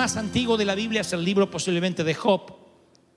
más 0.00 0.16
antiguo 0.16 0.56
de 0.56 0.64
la 0.64 0.74
Biblia 0.74 1.02
es 1.02 1.12
el 1.12 1.22
libro 1.22 1.50
posiblemente 1.50 2.02
de 2.04 2.14
Job. 2.14 2.56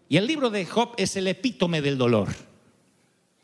Y 0.09 0.17
el 0.17 0.27
libro 0.27 0.49
de 0.49 0.65
Job 0.65 0.93
es 0.97 1.15
el 1.15 1.27
epítome 1.29 1.81
del 1.81 1.97
dolor. 1.97 2.27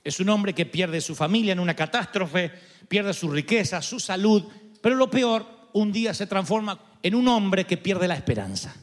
Es 0.03 0.19
un 0.19 0.27
hombre 0.27 0.53
que 0.53 0.65
pierde 0.65 0.99
su 0.99 1.15
familia 1.15 1.53
en 1.53 1.61
una 1.61 1.73
catástrofe, 1.73 2.51
pierde 2.89 3.13
su 3.13 3.29
riqueza, 3.31 3.81
su 3.81 3.97
salud, 3.97 4.43
pero 4.81 4.97
lo 4.97 5.09
peor, 5.09 5.69
un 5.71 5.93
día 5.93 6.13
se 6.13 6.27
transforma 6.27 6.97
en 7.01 7.15
un 7.15 7.29
hombre 7.29 7.65
que 7.65 7.77
pierde 7.77 8.09
la 8.09 8.15
esperanza. 8.15 8.75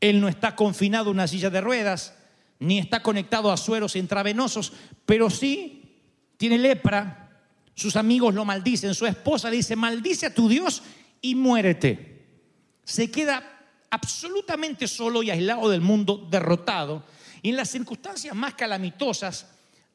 Él 0.00 0.18
no 0.18 0.28
está 0.28 0.56
confinado 0.56 1.10
en 1.10 1.16
una 1.16 1.28
silla 1.28 1.50
de 1.50 1.60
ruedas, 1.60 2.14
ni 2.58 2.78
está 2.78 3.02
conectado 3.02 3.52
a 3.52 3.58
sueros 3.58 3.96
intravenosos, 3.96 4.72
pero 5.04 5.28
sí 5.28 6.00
tiene 6.38 6.56
lepra. 6.56 7.44
Sus 7.74 7.96
amigos 7.96 8.32
lo 8.32 8.46
maldicen, 8.46 8.94
su 8.94 9.04
esposa 9.04 9.50
le 9.50 9.56
dice, 9.56 9.76
maldice 9.76 10.24
a 10.24 10.34
tu 10.34 10.48
Dios 10.48 10.82
y 11.20 11.34
muérete. 11.34 12.11
Se 12.84 13.10
queda 13.10 13.42
absolutamente 13.90 14.88
solo 14.88 15.22
y 15.22 15.30
aislado 15.30 15.68
del 15.68 15.80
mundo, 15.80 16.26
derrotado. 16.30 17.04
Y 17.42 17.50
en 17.50 17.56
las 17.56 17.70
circunstancias 17.70 18.34
más 18.34 18.54
calamitosas 18.54 19.46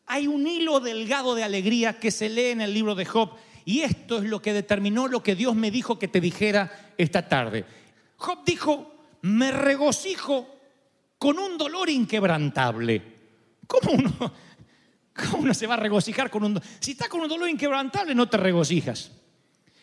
hay 0.05 0.27
un 0.27 0.47
hilo 0.47 0.79
delgado 0.79 1.35
de 1.35 1.43
alegría 1.43 1.99
que 1.99 2.11
se 2.11 2.29
lee 2.29 2.51
en 2.51 2.61
el 2.61 2.73
libro 2.73 2.95
de 2.95 3.05
Job. 3.05 3.31
Y 3.65 3.81
esto 3.81 4.19
es 4.19 4.23
lo 4.23 4.41
que 4.41 4.53
determinó 4.53 5.07
lo 5.07 5.21
que 5.21 5.35
Dios 5.35 5.55
me 5.55 5.71
dijo 5.71 5.99
que 5.99 6.07
te 6.07 6.21
dijera 6.21 6.93
esta 6.97 7.27
tarde. 7.27 7.65
Job 8.15 8.39
dijo, 8.45 8.95
me 9.23 9.51
regocijo 9.51 10.47
con 11.17 11.37
un 11.39 11.57
dolor 11.57 11.89
inquebrantable. 11.89 13.01
¿Cómo 13.67 13.91
uno, 13.91 14.33
cómo 15.13 15.37
uno 15.39 15.53
se 15.53 15.67
va 15.67 15.73
a 15.73 15.77
regocijar 15.77 16.29
con 16.29 16.43
un 16.43 16.53
dolor? 16.53 16.69
Si 16.79 16.91
estás 16.91 17.09
con 17.09 17.21
un 17.21 17.27
dolor 17.27 17.49
inquebrantable, 17.49 18.15
no 18.15 18.29
te 18.29 18.37
regocijas. 18.37 19.11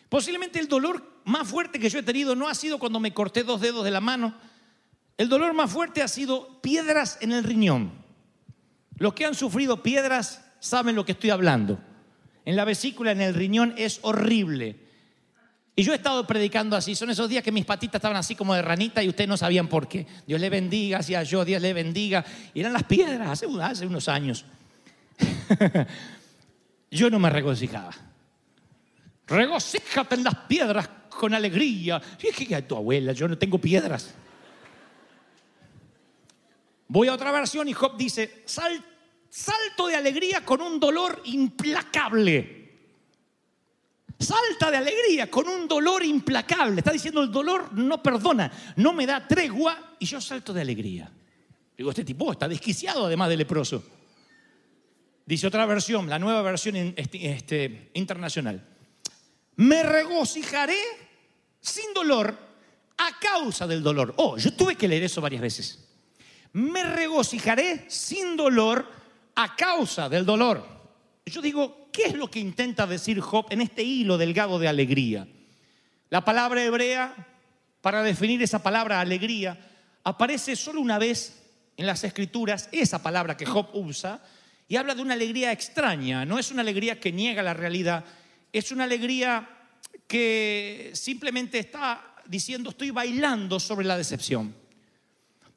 Posiblemente 0.09 0.59
el 0.59 0.67
dolor 0.67 1.21
más 1.25 1.47
fuerte 1.47 1.79
que 1.79 1.89
yo 1.89 1.99
he 1.99 2.03
tenido 2.03 2.35
no 2.35 2.47
ha 2.47 2.55
sido 2.55 2.79
cuando 2.79 2.99
me 2.99 3.13
corté 3.13 3.43
dos 3.43 3.61
dedos 3.61 3.83
de 3.83 3.91
la 3.91 4.01
mano. 4.01 4.35
El 5.17 5.29
dolor 5.29 5.53
más 5.53 5.71
fuerte 5.71 6.01
ha 6.01 6.07
sido 6.07 6.61
piedras 6.61 7.17
en 7.21 7.31
el 7.31 7.43
riñón. 7.43 7.91
Los 8.97 9.13
que 9.13 9.25
han 9.25 9.35
sufrido 9.35 9.81
piedras 9.81 10.43
saben 10.59 10.95
lo 10.95 11.05
que 11.05 11.13
estoy 11.13 11.29
hablando. 11.29 11.79
En 12.45 12.55
la 12.55 12.65
vesícula, 12.65 13.11
en 13.11 13.21
el 13.21 13.33
riñón, 13.33 13.73
es 13.77 13.99
horrible. 14.03 14.77
Y 15.75 15.83
yo 15.83 15.91
he 15.91 15.95
estado 15.95 16.25
predicando 16.25 16.77
así. 16.77 16.95
Son 16.95 17.09
esos 17.09 17.27
días 17.27 17.43
que 17.43 17.51
mis 17.51 17.65
patitas 17.65 17.99
estaban 17.99 18.17
así 18.17 18.35
como 18.35 18.53
de 18.53 18.61
ranita 18.61 19.03
y 19.03 19.09
ustedes 19.09 19.27
no 19.27 19.35
sabían 19.35 19.67
por 19.67 19.87
qué. 19.87 20.07
Dios 20.25 20.39
le 20.39 20.49
bendiga, 20.49 20.99
hacía 20.99 21.23
yo, 21.23 21.43
Dios 21.43 21.61
le 21.61 21.73
bendiga. 21.73 22.23
Y 22.53 22.61
eran 22.61 22.71
las 22.71 22.83
piedras 22.83 23.29
hace, 23.29 23.47
hace 23.61 23.85
unos 23.85 24.07
años. 24.07 24.45
yo 26.91 27.09
no 27.09 27.19
me 27.19 27.29
regocijaba. 27.29 27.91
Regocíjate 29.27 30.15
en 30.15 30.23
las 30.23 30.35
piedras 30.47 30.89
con 31.09 31.33
alegría. 31.33 32.01
Y 32.21 32.27
es 32.27 32.35
que 32.35 32.61
tu 32.63 32.75
abuela, 32.75 33.11
yo 33.13 33.27
no 33.27 33.37
tengo 33.37 33.57
piedras. 33.57 34.13
Voy 36.87 37.07
a 37.07 37.13
otra 37.13 37.31
versión 37.31 37.67
y 37.67 37.73
Job 37.73 37.97
dice, 37.97 38.43
"Sal- 38.45 38.83
salto 39.29 39.87
de 39.87 39.95
alegría 39.95 40.45
con 40.45 40.61
un 40.61 40.79
dolor 40.79 41.21
implacable. 41.25 42.63
Salta 44.19 44.71
de 44.71 44.77
alegría 44.77 45.29
con 45.29 45.47
un 45.49 45.67
dolor 45.67 46.03
implacable. 46.05 46.77
Está 46.79 46.91
diciendo 46.91 47.21
el 47.21 47.31
dolor 47.31 47.73
no 47.73 48.01
perdona, 48.01 48.49
no 48.77 48.93
me 48.93 49.05
da 49.05 49.27
tregua 49.27 49.95
y 49.99 50.05
yo 50.05 50.21
salto 50.21 50.53
de 50.53 50.61
alegría. 50.61 51.11
Digo, 51.77 51.89
este 51.89 52.05
tipo 52.05 52.31
está 52.31 52.47
desquiciado 52.47 53.05
además 53.07 53.27
de 53.27 53.37
leproso. 53.37 53.83
Dice 55.25 55.47
otra 55.47 55.65
versión, 55.65 56.07
la 56.07 56.17
nueva 56.19 56.41
versión 56.43 56.75
este- 56.95 57.29
este, 57.29 57.89
internacional. 57.95 58.63
Me 59.57 59.83
regocijaré 59.83 60.77
sin 61.59 61.93
dolor 61.93 62.37
a 62.97 63.19
causa 63.19 63.67
del 63.67 63.83
dolor. 63.83 64.13
Oh, 64.17 64.37
yo 64.37 64.53
tuve 64.53 64.75
que 64.75 64.87
leer 64.87 65.03
eso 65.03 65.21
varias 65.21 65.41
veces. 65.41 65.87
Me 66.53 66.83
regocijaré 66.83 67.85
sin 67.89 68.37
dolor 68.37 68.89
a 69.35 69.55
causa 69.55 70.07
del 70.09 70.25
dolor. 70.25 70.65
Yo 71.25 71.41
digo, 71.41 71.89
¿qué 71.91 72.03
es 72.05 72.13
lo 72.13 72.29
que 72.29 72.39
intenta 72.39 72.85
decir 72.85 73.19
Job 73.19 73.47
en 73.49 73.61
este 73.61 73.83
hilo 73.83 74.17
delgado 74.17 74.59
de 74.59 74.67
alegría? 74.67 75.27
La 76.09 76.23
palabra 76.23 76.63
hebrea, 76.63 77.15
para 77.81 78.03
definir 78.03 78.41
esa 78.43 78.61
palabra 78.61 78.99
alegría, 78.99 79.57
aparece 80.03 80.55
solo 80.55 80.81
una 80.81 80.99
vez 80.99 81.41
en 81.77 81.87
las 81.87 82.03
escrituras, 82.03 82.69
esa 82.71 83.01
palabra 83.01 83.35
que 83.35 83.45
Job 83.45 83.69
usa, 83.73 84.23
y 84.67 84.77
habla 84.77 84.95
de 84.95 85.01
una 85.01 85.13
alegría 85.13 85.51
extraña, 85.51 86.25
no 86.25 86.39
es 86.39 86.51
una 86.51 86.61
alegría 86.61 86.99
que 86.99 87.11
niega 87.11 87.43
la 87.43 87.53
realidad, 87.53 88.05
es 88.59 88.71
una 88.71 88.85
alegría 88.85 89.49
que 90.07 90.91
simplemente 90.93 91.59
está 91.59 92.15
diciendo 92.25 92.69
estoy 92.69 92.89
bailando 92.89 93.59
sobre 93.59 93.85
la 93.85 93.97
decepción. 93.97 94.55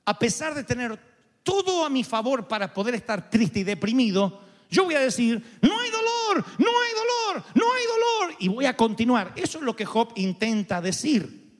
A 0.05 0.19
pesar 0.19 0.53
de 0.55 0.65
tener 0.65 0.99
todo 1.45 1.85
a 1.85 1.91
mi 1.91 2.03
favor 2.03 2.49
para 2.49 2.75
poder 2.75 2.97
estar 2.97 3.31
triste 3.31 3.61
y 3.61 3.65
deprimido, 3.65 4.43
yo 4.69 4.85
voy 4.85 4.97
a 4.97 5.01
decir, 5.01 5.59
no 5.63 5.79
hay 5.79 5.91
dolor, 5.91 6.45
no 6.59 6.69
hay 6.69 6.93
dolor, 6.93 7.45
no 7.55 7.73
hay 7.73 7.85
dolor, 7.87 8.37
y 8.41 8.49
voy 8.49 8.67
a 8.67 8.77
continuar. 8.77 9.33
Eso 9.37 9.59
es 9.59 9.65
lo 9.65 9.77
que 9.77 9.85
Job 9.85 10.13
intenta 10.17 10.81
decir. 10.81 11.53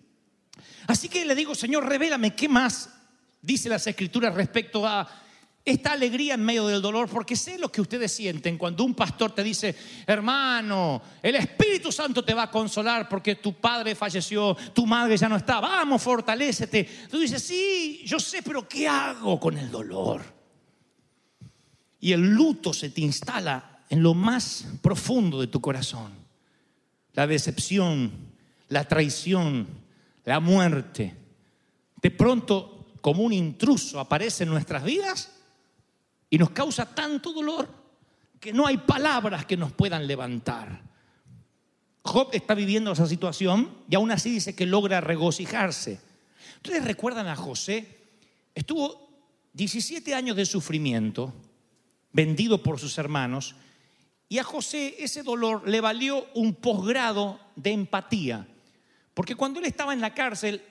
Así 0.89 1.09
que 1.09 1.25
le 1.25 1.37
digo, 1.37 1.55
Señor, 1.55 1.87
revélame 1.87 2.35
qué 2.35 2.49
más 2.49 2.91
dice 3.41 3.69
las 3.69 3.87
escrituras 3.87 4.35
respecto 4.35 4.85
a 4.85 5.09
esta 5.69 5.93
alegría 5.93 6.35
en 6.35 6.45
medio 6.45 6.67
del 6.67 6.81
dolor, 6.81 7.11
porque 7.11 7.37
sé 7.37 7.59
lo 7.59 7.71
que 7.71 7.83
ustedes 7.83 8.11
sienten 8.11 8.57
cuando 8.57 8.85
un 8.85 8.95
pastor 8.95 9.33
te 9.33 9.43
dice, 9.43 9.75
hermano, 10.07 11.03
el 11.23 11.35
Espíritu 11.35 11.93
Santo 11.93 12.25
te 12.25 12.33
va 12.33 12.45
a 12.45 12.51
consolar 12.51 13.07
porque 13.07 13.35
tu 13.35 13.53
padre 13.53 13.95
falleció, 13.95 14.57
tu 14.73 14.87
madre 14.87 15.19
ya 15.19 15.29
no 15.29 15.37
está, 15.37 15.61
vamos, 15.61 16.01
fortalécete. 16.01 16.89
Tú 17.11 17.19
dices, 17.19 17.43
sí, 17.43 18.01
yo 18.07 18.19
sé, 18.19 18.43
pero 18.43 18.67
¿qué 18.67 18.89
hago 18.89 19.39
con 19.39 19.59
el 19.59 19.71
dolor? 19.71 20.23
Y 22.01 22.13
el 22.13 22.23
luto 22.23 22.73
se 22.73 22.89
te 22.89 23.03
instala 23.03 23.83
en 23.91 24.03
lo 24.03 24.15
más 24.15 24.67
profundo 24.81 25.39
de 25.39 25.49
tu 25.49 25.61
corazón. 25.61 26.13
La 27.13 27.27
decepción, 27.27 28.11
la 28.69 28.89
traición, 28.89 29.67
la 30.25 30.41
muerte. 30.41 31.15
De 32.01 32.11
pronto, 32.11 32.87
como 33.03 33.23
un 33.23 33.35
intruso, 33.35 34.01
aparece 34.01 34.45
en 34.45 34.51
nuestras 34.51 34.83
vidas 34.83 35.38
y 36.31 36.39
nos 36.39 36.51
causa 36.51 36.95
tanto 36.95 37.33
dolor 37.33 37.69
que 38.41 38.53
no 38.53 38.67
hay 38.67 38.79
palabras 38.79 39.47
que 39.47 39.57
nos 39.57 39.73
puedan 39.73 40.07
levantar. 40.07 40.83
Job 42.03 42.31
está 42.33 42.55
viviendo 42.55 42.93
esa 42.93 43.07
situación 43.07 43.71
y 43.89 43.97
aún 43.97 44.11
así 44.11 44.31
dice 44.31 44.55
que 44.55 44.67
logra 44.67 45.01
regocijarse. 45.01 46.01
¿Ustedes 46.57 46.85
recuerdan 46.85 47.27
a 47.27 47.37
José? 47.37 47.99
Estuvo 48.55 49.09
17 49.53 50.15
años 50.15 50.37
de 50.37 50.47
sufrimiento, 50.47 51.35
vendido 52.13 52.63
por 52.63 52.79
sus 52.79 52.97
hermanos, 52.99 53.55
y 54.29 54.39
a 54.39 54.45
José 54.45 54.97
ese 54.99 55.23
dolor 55.23 55.69
le 55.69 55.81
valió 55.81 56.27
un 56.35 56.55
posgrado 56.55 57.41
de 57.57 57.73
empatía, 57.73 58.47
porque 59.15 59.35
cuando 59.35 59.59
él 59.59 59.67
estaba 59.67 59.93
en 59.93 60.01
la 60.01 60.15
cárcel, 60.15 60.63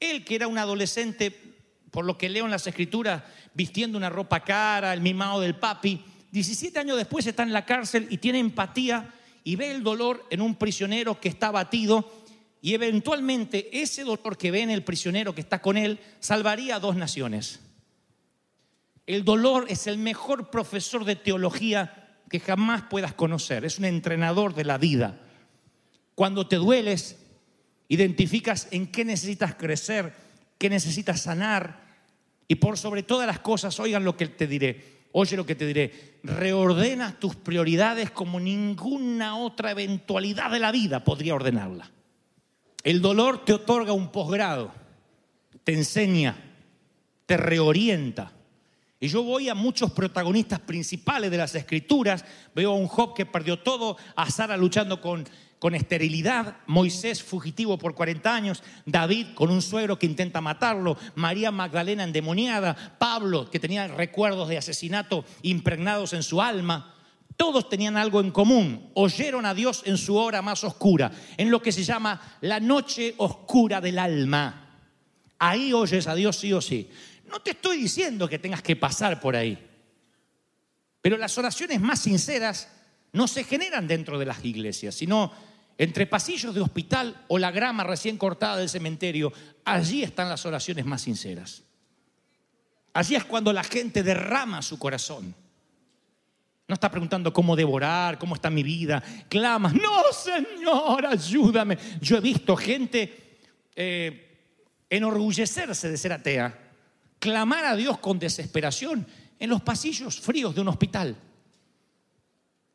él 0.00 0.24
que 0.24 0.34
era 0.34 0.48
un 0.48 0.58
adolescente 0.58 1.51
por 1.92 2.06
lo 2.06 2.18
que 2.18 2.30
leo 2.30 2.46
en 2.46 2.50
las 2.50 2.66
escrituras, 2.66 3.22
vistiendo 3.54 3.98
una 3.98 4.08
ropa 4.08 4.42
cara, 4.42 4.94
el 4.94 5.02
mimado 5.02 5.40
del 5.40 5.54
papi. 5.54 6.02
17 6.32 6.76
años 6.78 6.96
después 6.96 7.26
está 7.26 7.42
en 7.42 7.52
la 7.52 7.66
cárcel 7.66 8.08
y 8.10 8.16
tiene 8.16 8.38
empatía 8.38 9.12
y 9.44 9.56
ve 9.56 9.70
el 9.70 9.82
dolor 9.82 10.26
en 10.30 10.40
un 10.40 10.56
prisionero 10.56 11.20
que 11.20 11.28
está 11.28 11.48
abatido 11.48 12.24
y 12.62 12.72
eventualmente 12.72 13.82
ese 13.82 14.04
dolor 14.04 14.38
que 14.38 14.50
ve 14.50 14.62
en 14.62 14.70
el 14.70 14.84
prisionero 14.84 15.34
que 15.34 15.42
está 15.42 15.60
con 15.60 15.76
él 15.76 16.00
salvaría 16.18 16.76
a 16.76 16.80
dos 16.80 16.96
naciones. 16.96 17.60
El 19.04 19.24
dolor 19.24 19.66
es 19.68 19.86
el 19.86 19.98
mejor 19.98 20.48
profesor 20.48 21.04
de 21.04 21.16
teología 21.16 22.20
que 22.30 22.40
jamás 22.40 22.84
puedas 22.88 23.12
conocer, 23.12 23.66
es 23.66 23.78
un 23.78 23.84
entrenador 23.84 24.54
de 24.54 24.64
la 24.64 24.78
vida. 24.78 25.20
Cuando 26.14 26.48
te 26.48 26.56
dueles, 26.56 27.18
identificas 27.88 28.68
en 28.70 28.86
qué 28.86 29.04
necesitas 29.04 29.56
crecer, 29.56 30.14
qué 30.56 30.70
necesitas 30.70 31.20
sanar 31.20 31.81
y 32.52 32.56
por 32.56 32.76
sobre 32.76 33.02
todas 33.02 33.26
las 33.26 33.38
cosas, 33.38 33.80
oigan 33.80 34.04
lo 34.04 34.14
que 34.14 34.26
te 34.26 34.46
diré, 34.46 35.06
oye 35.12 35.38
lo 35.38 35.46
que 35.46 35.54
te 35.54 35.66
diré, 35.66 36.18
reordenas 36.22 37.18
tus 37.18 37.34
prioridades 37.34 38.10
como 38.10 38.38
ninguna 38.38 39.38
otra 39.38 39.70
eventualidad 39.70 40.50
de 40.50 40.58
la 40.58 40.70
vida 40.70 41.02
podría 41.02 41.34
ordenarla. 41.34 41.90
El 42.84 43.00
dolor 43.00 43.46
te 43.46 43.54
otorga 43.54 43.94
un 43.94 44.12
posgrado, 44.12 44.70
te 45.64 45.72
enseña, 45.72 46.36
te 47.24 47.38
reorienta. 47.38 48.32
Y 49.00 49.08
yo 49.08 49.22
voy 49.22 49.48
a 49.48 49.54
muchos 49.54 49.90
protagonistas 49.92 50.60
principales 50.60 51.30
de 51.30 51.38
las 51.38 51.54
escrituras, 51.54 52.22
veo 52.54 52.72
a 52.72 52.76
un 52.76 52.86
Job 52.86 53.14
que 53.14 53.24
perdió 53.24 53.60
todo, 53.60 53.96
a 54.14 54.30
Sara 54.30 54.58
luchando 54.58 55.00
con, 55.00 55.24
con 55.62 55.76
esterilidad, 55.76 56.56
Moisés 56.66 57.22
fugitivo 57.22 57.78
por 57.78 57.94
40 57.94 58.34
años, 58.34 58.64
David 58.84 59.28
con 59.32 59.48
un 59.48 59.62
suegro 59.62 59.96
que 59.96 60.06
intenta 60.06 60.40
matarlo, 60.40 60.98
María 61.14 61.52
Magdalena 61.52 62.02
endemoniada, 62.02 62.96
Pablo 62.98 63.48
que 63.48 63.60
tenía 63.60 63.86
recuerdos 63.86 64.48
de 64.48 64.58
asesinato 64.58 65.24
impregnados 65.42 66.14
en 66.14 66.24
su 66.24 66.42
alma. 66.42 66.96
Todos 67.36 67.68
tenían 67.68 67.96
algo 67.96 68.20
en 68.20 68.32
común, 68.32 68.90
oyeron 68.94 69.46
a 69.46 69.54
Dios 69.54 69.84
en 69.86 69.98
su 69.98 70.16
hora 70.16 70.42
más 70.42 70.64
oscura, 70.64 71.12
en 71.36 71.48
lo 71.48 71.62
que 71.62 71.70
se 71.70 71.84
llama 71.84 72.38
la 72.40 72.58
noche 72.58 73.14
oscura 73.18 73.80
del 73.80 74.00
alma. 74.00 74.80
Ahí 75.38 75.72
oyes 75.72 76.08
a 76.08 76.16
Dios 76.16 76.38
sí 76.38 76.52
o 76.52 76.60
sí. 76.60 76.90
No 77.30 77.38
te 77.38 77.52
estoy 77.52 77.76
diciendo 77.76 78.28
que 78.28 78.40
tengas 78.40 78.62
que 78.62 78.74
pasar 78.74 79.20
por 79.20 79.36
ahí, 79.36 79.56
pero 81.00 81.16
las 81.16 81.38
oraciones 81.38 81.80
más 81.80 82.00
sinceras 82.00 82.68
no 83.12 83.28
se 83.28 83.44
generan 83.44 83.86
dentro 83.86 84.18
de 84.18 84.26
las 84.26 84.44
iglesias, 84.44 84.96
sino 84.96 85.51
entre 85.78 86.06
pasillos 86.06 86.54
de 86.54 86.60
hospital 86.60 87.24
o 87.28 87.38
la 87.38 87.50
grama 87.50 87.84
recién 87.84 88.18
cortada 88.18 88.56
del 88.56 88.68
cementerio. 88.68 89.32
Allí 89.64 90.02
están 90.02 90.28
las 90.28 90.44
oraciones 90.46 90.84
más 90.84 91.02
sinceras. 91.02 91.62
Allí 92.94 93.14
es 93.14 93.24
cuando 93.24 93.52
la 93.52 93.64
gente 93.64 94.02
derrama 94.02 94.62
su 94.62 94.78
corazón. 94.78 95.34
No 96.68 96.74
está 96.74 96.90
preguntando 96.90 97.32
cómo 97.32 97.56
devorar, 97.56 98.18
cómo 98.18 98.34
está 98.34 98.50
mi 98.50 98.62
vida. 98.62 99.02
Clamas, 99.28 99.74
no, 99.74 100.02
Señor, 100.12 101.06
ayúdame. 101.06 101.76
Yo 102.00 102.16
he 102.16 102.20
visto 102.20 102.56
gente 102.56 103.38
eh, 103.74 104.32
enorgullecerse 104.88 105.90
de 105.90 105.96
ser 105.96 106.12
atea, 106.12 106.58
clamar 107.18 107.64
a 107.64 107.76
Dios 107.76 107.98
con 107.98 108.18
desesperación 108.18 109.06
en 109.38 109.50
los 109.50 109.62
pasillos 109.62 110.20
fríos 110.20 110.54
de 110.54 110.60
un 110.60 110.68
hospital, 110.68 111.16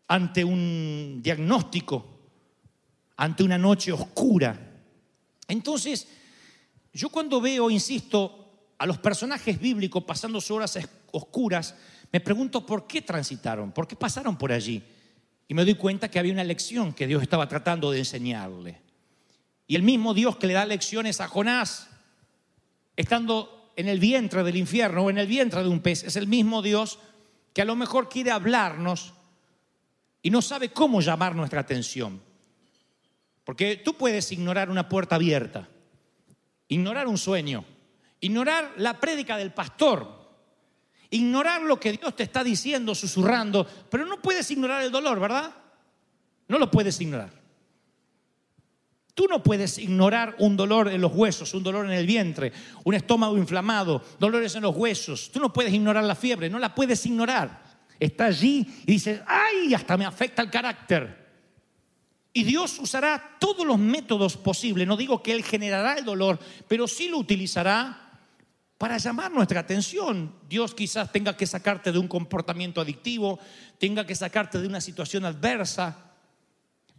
ante 0.07 0.43
un 0.43 1.19
diagnóstico, 1.21 2.16
ante 3.17 3.43
una 3.43 3.57
noche 3.57 3.91
oscura. 3.91 4.57
Entonces, 5.47 6.07
yo 6.93 7.09
cuando 7.09 7.41
veo, 7.41 7.69
insisto, 7.69 8.73
a 8.77 8.85
los 8.85 8.97
personajes 8.99 9.59
bíblicos 9.59 10.03
pasando 10.03 10.39
sus 10.39 10.51
horas 10.51 10.77
oscuras, 11.11 11.75
me 12.11 12.19
pregunto 12.19 12.65
por 12.65 12.87
qué 12.87 13.01
transitaron, 13.01 13.71
por 13.71 13.87
qué 13.87 13.95
pasaron 13.95 14.37
por 14.37 14.51
allí. 14.51 14.83
Y 15.47 15.53
me 15.53 15.63
doy 15.63 15.75
cuenta 15.75 16.09
que 16.09 16.19
había 16.19 16.33
una 16.33 16.43
lección 16.43 16.93
que 16.93 17.07
Dios 17.07 17.21
estaba 17.21 17.47
tratando 17.47 17.91
de 17.91 17.99
enseñarle. 17.99 18.81
Y 19.65 19.75
el 19.75 19.83
mismo 19.83 20.13
Dios 20.13 20.37
que 20.37 20.47
le 20.47 20.53
da 20.53 20.65
lecciones 20.65 21.19
a 21.19 21.27
Jonás, 21.27 21.89
estando 22.95 23.71
en 23.75 23.87
el 23.87 23.99
vientre 23.99 24.43
del 24.43 24.55
infierno 24.55 25.03
o 25.03 25.09
en 25.09 25.17
el 25.17 25.27
vientre 25.27 25.63
de 25.63 25.69
un 25.69 25.81
pez, 25.81 26.03
es 26.03 26.15
el 26.15 26.27
mismo 26.27 26.61
Dios 26.61 26.99
que 27.53 27.61
a 27.61 27.65
lo 27.65 27.75
mejor 27.75 28.09
quiere 28.09 28.31
hablarnos 28.31 29.13
y 30.21 30.29
no 30.29 30.41
sabe 30.41 30.69
cómo 30.69 31.01
llamar 31.01 31.35
nuestra 31.35 31.61
atención. 31.61 32.26
Porque 33.47 33.77
tú 33.77 33.93
puedes 33.93 34.29
ignorar 34.33 34.69
una 34.69 34.89
puerta 34.89 35.15
abierta, 35.15 35.69
ignorar 36.67 37.07
un 37.07 37.17
sueño, 37.17 37.63
ignorar 38.19 38.73
la 38.75 38.99
prédica 38.99 39.37
del 39.37 39.53
pastor, 39.53 40.35
ignorar 41.11 41.61
lo 41.61 41.79
que 41.79 41.93
Dios 41.93 42.13
te 42.13 42.23
está 42.23 42.43
diciendo, 42.43 42.93
susurrando, 42.93 43.65
pero 43.89 44.05
no 44.05 44.21
puedes 44.21 44.51
ignorar 44.51 44.83
el 44.83 44.91
dolor, 44.91 45.17
¿verdad? 45.21 45.55
No 46.49 46.59
lo 46.59 46.69
puedes 46.69 46.99
ignorar. 46.99 47.31
Tú 49.13 49.27
no 49.29 49.41
puedes 49.41 49.77
ignorar 49.77 50.35
un 50.39 50.57
dolor 50.57 50.89
en 50.89 50.99
los 50.99 51.15
huesos, 51.15 51.53
un 51.53 51.63
dolor 51.63 51.85
en 51.85 51.93
el 51.93 52.05
vientre, 52.05 52.51
un 52.83 52.95
estómago 52.95 53.37
inflamado, 53.37 54.03
dolores 54.19 54.55
en 54.55 54.63
los 54.63 54.75
huesos. 54.75 55.31
Tú 55.31 55.39
no 55.39 55.53
puedes 55.53 55.73
ignorar 55.73 56.03
la 56.03 56.15
fiebre, 56.15 56.49
no 56.49 56.59
la 56.59 56.75
puedes 56.75 57.05
ignorar. 57.05 57.63
Está 57.97 58.25
allí 58.25 58.67
y 58.85 58.91
dices, 58.91 59.21
ay, 59.25 59.73
hasta 59.73 59.95
me 59.95 60.05
afecta 60.05 60.41
el 60.41 60.49
carácter. 60.49 61.26
Y 62.37 62.43
Dios 62.43 62.77
usará 62.77 63.35
todos 63.39 63.65
los 63.65 63.79
métodos 63.79 64.37
posibles. 64.37 64.87
No 64.87 64.95
digo 64.95 65.23
que 65.23 65.31
Él 65.31 65.43
generará 65.43 65.95
el 65.95 66.05
dolor, 66.05 66.37
pero 66.67 66.87
sí 66.87 67.09
lo 67.09 67.17
utilizará 67.17 68.19
para 68.77 68.99
llamar 68.99 69.31
nuestra 69.31 69.61
atención. 69.61 70.35
Dios 70.47 70.75
quizás 70.75 71.11
tenga 71.11 71.35
que 71.35 71.47
sacarte 71.47 71.91
de 71.91 71.97
un 71.97 72.07
comportamiento 72.07 72.79
adictivo, 72.79 73.39
tenga 73.79 74.05
que 74.05 74.13
sacarte 74.13 74.61
de 74.61 74.67
una 74.67 74.81
situación 74.81 75.25
adversa. 75.25 76.11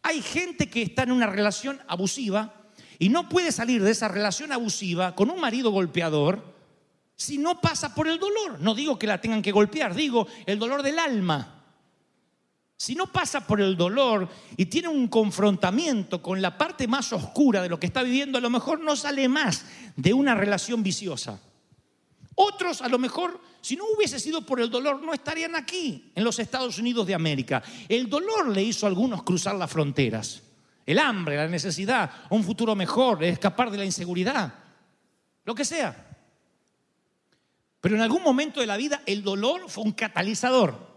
Hay 0.02 0.22
gente 0.22 0.68
que 0.68 0.82
está 0.82 1.04
en 1.04 1.12
una 1.12 1.28
relación 1.28 1.80
abusiva 1.86 2.52
y 2.98 3.08
no 3.08 3.28
puede 3.28 3.52
salir 3.52 3.80
de 3.80 3.92
esa 3.92 4.08
relación 4.08 4.50
abusiva 4.50 5.14
con 5.14 5.30
un 5.30 5.40
marido 5.40 5.70
golpeador 5.70 6.52
si 7.14 7.38
no 7.38 7.60
pasa 7.60 7.94
por 7.94 8.08
el 8.08 8.18
dolor. 8.18 8.58
No 8.58 8.74
digo 8.74 8.98
que 8.98 9.06
la 9.06 9.20
tengan 9.20 9.42
que 9.42 9.52
golpear, 9.52 9.94
digo 9.94 10.26
el 10.46 10.58
dolor 10.58 10.82
del 10.82 10.98
alma. 10.98 11.57
Si 12.80 12.94
no 12.94 13.08
pasa 13.08 13.44
por 13.44 13.60
el 13.60 13.76
dolor 13.76 14.28
y 14.56 14.66
tiene 14.66 14.86
un 14.86 15.08
confrontamiento 15.08 16.22
con 16.22 16.40
la 16.40 16.56
parte 16.56 16.86
más 16.86 17.12
oscura 17.12 17.60
de 17.60 17.68
lo 17.68 17.80
que 17.80 17.86
está 17.86 18.04
viviendo, 18.04 18.38
a 18.38 18.40
lo 18.40 18.50
mejor 18.50 18.78
no 18.80 18.94
sale 18.94 19.28
más 19.28 19.66
de 19.96 20.14
una 20.14 20.36
relación 20.36 20.84
viciosa. 20.84 21.40
Otros 22.36 22.80
a 22.80 22.88
lo 22.88 23.00
mejor, 23.00 23.40
si 23.60 23.74
no 23.74 23.82
hubiese 23.96 24.20
sido 24.20 24.42
por 24.42 24.60
el 24.60 24.70
dolor, 24.70 25.02
no 25.02 25.12
estarían 25.12 25.56
aquí, 25.56 26.12
en 26.14 26.22
los 26.22 26.38
Estados 26.38 26.78
Unidos 26.78 27.04
de 27.04 27.16
América. 27.16 27.64
El 27.88 28.08
dolor 28.08 28.48
le 28.48 28.62
hizo 28.62 28.86
a 28.86 28.88
algunos 28.88 29.24
cruzar 29.24 29.56
las 29.56 29.72
fronteras. 29.72 30.40
El 30.86 31.00
hambre, 31.00 31.36
la 31.36 31.48
necesidad, 31.48 32.08
un 32.30 32.44
futuro 32.44 32.76
mejor, 32.76 33.24
escapar 33.24 33.72
de 33.72 33.78
la 33.78 33.84
inseguridad, 33.84 34.54
lo 35.44 35.52
que 35.52 35.64
sea. 35.64 36.16
Pero 37.80 37.96
en 37.96 38.02
algún 38.02 38.22
momento 38.22 38.60
de 38.60 38.66
la 38.66 38.76
vida 38.76 39.02
el 39.04 39.24
dolor 39.24 39.68
fue 39.68 39.82
un 39.82 39.92
catalizador. 39.92 40.87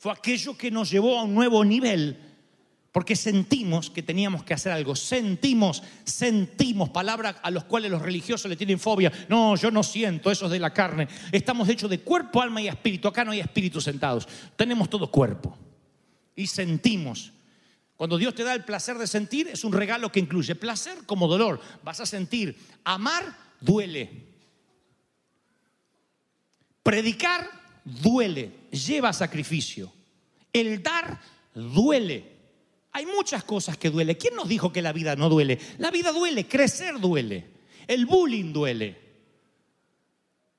Fue 0.00 0.12
aquello 0.12 0.56
que 0.56 0.70
nos 0.70 0.90
llevó 0.90 1.18
a 1.18 1.24
un 1.24 1.34
nuevo 1.34 1.62
nivel 1.62 2.16
porque 2.90 3.14
sentimos 3.14 3.90
que 3.90 4.02
teníamos 4.02 4.42
que 4.44 4.54
hacer 4.54 4.72
algo. 4.72 4.96
Sentimos, 4.96 5.82
sentimos, 6.04 6.88
palabras 6.88 7.36
a 7.42 7.50
los 7.50 7.64
cuales 7.64 7.90
los 7.90 8.00
religiosos 8.00 8.48
le 8.48 8.56
tienen 8.56 8.78
fobia. 8.78 9.12
No, 9.28 9.56
yo 9.56 9.70
no 9.70 9.82
siento, 9.82 10.30
eso 10.30 10.46
es 10.46 10.52
de 10.52 10.58
la 10.58 10.72
carne. 10.72 11.06
Estamos 11.30 11.68
hechos 11.68 11.90
de 11.90 12.00
cuerpo, 12.00 12.40
alma 12.40 12.62
y 12.62 12.68
espíritu. 12.68 13.08
Acá 13.08 13.26
no 13.26 13.32
hay 13.32 13.40
espíritus 13.40 13.84
sentados. 13.84 14.26
Tenemos 14.56 14.88
todo 14.88 15.10
cuerpo. 15.10 15.54
Y 16.34 16.46
sentimos. 16.46 17.34
Cuando 17.94 18.16
Dios 18.16 18.34
te 18.34 18.42
da 18.42 18.54
el 18.54 18.64
placer 18.64 18.96
de 18.96 19.06
sentir, 19.06 19.48
es 19.48 19.64
un 19.64 19.74
regalo 19.74 20.10
que 20.10 20.20
incluye 20.20 20.54
placer 20.54 21.04
como 21.04 21.28
dolor. 21.28 21.60
Vas 21.84 22.00
a 22.00 22.06
sentir. 22.06 22.56
Amar 22.84 23.36
duele. 23.60 24.28
Predicar 26.82 27.59
duele. 27.84 28.68
Lleva 28.70 29.12
sacrificio. 29.12 29.92
El 30.52 30.82
dar 30.82 31.20
duele. 31.54 32.40
Hay 32.92 33.06
muchas 33.06 33.44
cosas 33.44 33.76
que 33.76 33.90
duele. 33.90 34.16
¿Quién 34.16 34.34
nos 34.34 34.48
dijo 34.48 34.72
que 34.72 34.82
la 34.82 34.92
vida 34.92 35.16
no 35.16 35.28
duele? 35.28 35.58
La 35.78 35.90
vida 35.90 36.12
duele, 36.12 36.46
crecer 36.46 36.98
duele, 36.98 37.46
el 37.86 38.06
bullying 38.06 38.52
duele. 38.52 39.10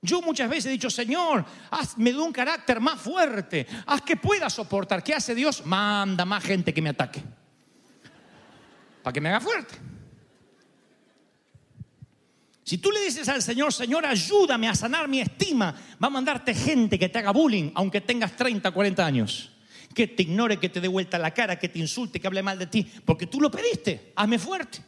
Yo 0.01 0.21
muchas 0.21 0.49
veces 0.49 0.67
he 0.67 0.71
dicho, 0.71 0.89
Señor, 0.89 1.45
hazme 1.69 2.11
de 2.11 2.17
un 2.17 2.31
carácter 2.31 2.79
más 2.79 2.99
fuerte, 2.99 3.67
haz 3.85 4.01
que 4.01 4.15
pueda 4.15 4.49
soportar. 4.49 5.03
¿Qué 5.03 5.13
hace 5.13 5.35
Dios? 5.35 5.63
Manda 5.65 6.25
más 6.25 6.43
gente 6.43 6.73
que 6.73 6.81
me 6.81 6.89
ataque. 6.89 7.21
Para 9.03 9.13
que 9.13 9.21
me 9.21 9.29
haga 9.29 9.41
fuerte. 9.41 9.75
Si 12.63 12.77
tú 12.77 12.91
le 12.91 13.01
dices 13.01 13.27
al 13.27 13.41
Señor, 13.41 13.73
Señor, 13.73 14.05
ayúdame 14.05 14.67
a 14.67 14.75
sanar 14.75 15.07
mi 15.07 15.19
estima, 15.19 15.75
va 16.01 16.07
a 16.07 16.11
mandarte 16.11 16.53
gente 16.53 16.99
que 16.99 17.09
te 17.09 17.19
haga 17.19 17.31
bullying, 17.31 17.71
aunque 17.73 18.01
tengas 18.01 18.35
30, 18.35 18.71
40 18.71 19.05
años 19.05 19.51
que 19.93 20.07
te 20.07 20.23
ignore, 20.23 20.57
que 20.57 20.69
te 20.69 20.81
dé 20.81 20.87
vuelta 20.87 21.19
la 21.19 21.33
cara, 21.33 21.59
que 21.59 21.69
te 21.69 21.79
insulte, 21.79 22.19
que 22.19 22.27
hable 22.27 22.43
mal 22.43 22.57
de 22.57 22.67
ti, 22.67 22.89
porque 23.05 23.27
tú 23.27 23.41
lo 23.41 23.51
pediste, 23.51 24.13
hazme 24.15 24.39
fuerte. 24.39 24.79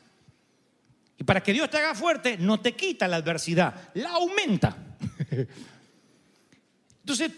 Y 1.18 1.24
para 1.24 1.44
que 1.44 1.53
Dios 1.53 1.70
te 1.70 1.77
haga 1.77 1.94
fuerte, 1.94 2.38
no 2.38 2.60
te 2.60 2.74
quita 2.74 3.08
la 3.08 3.18
adversidad, 3.18 3.92
la 3.96 4.12
aumenta. 4.12 4.96
Entonces, 7.00 7.32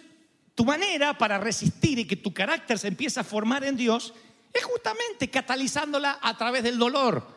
tu 0.54 0.64
manera 0.64 1.18
para 1.18 1.38
resistir 1.38 2.00
y 2.00 2.06
que 2.06 2.16
tu 2.16 2.34
carácter 2.34 2.80
se 2.80 2.88
empiece 2.88 3.20
a 3.20 3.24
formar 3.24 3.64
en 3.64 3.76
Dios 3.76 4.14
es 4.54 4.64
justamente 4.64 5.30
catalizándola 5.30 6.20
a 6.22 6.38
través 6.38 6.64
del 6.64 6.78
dolor. 6.78 7.28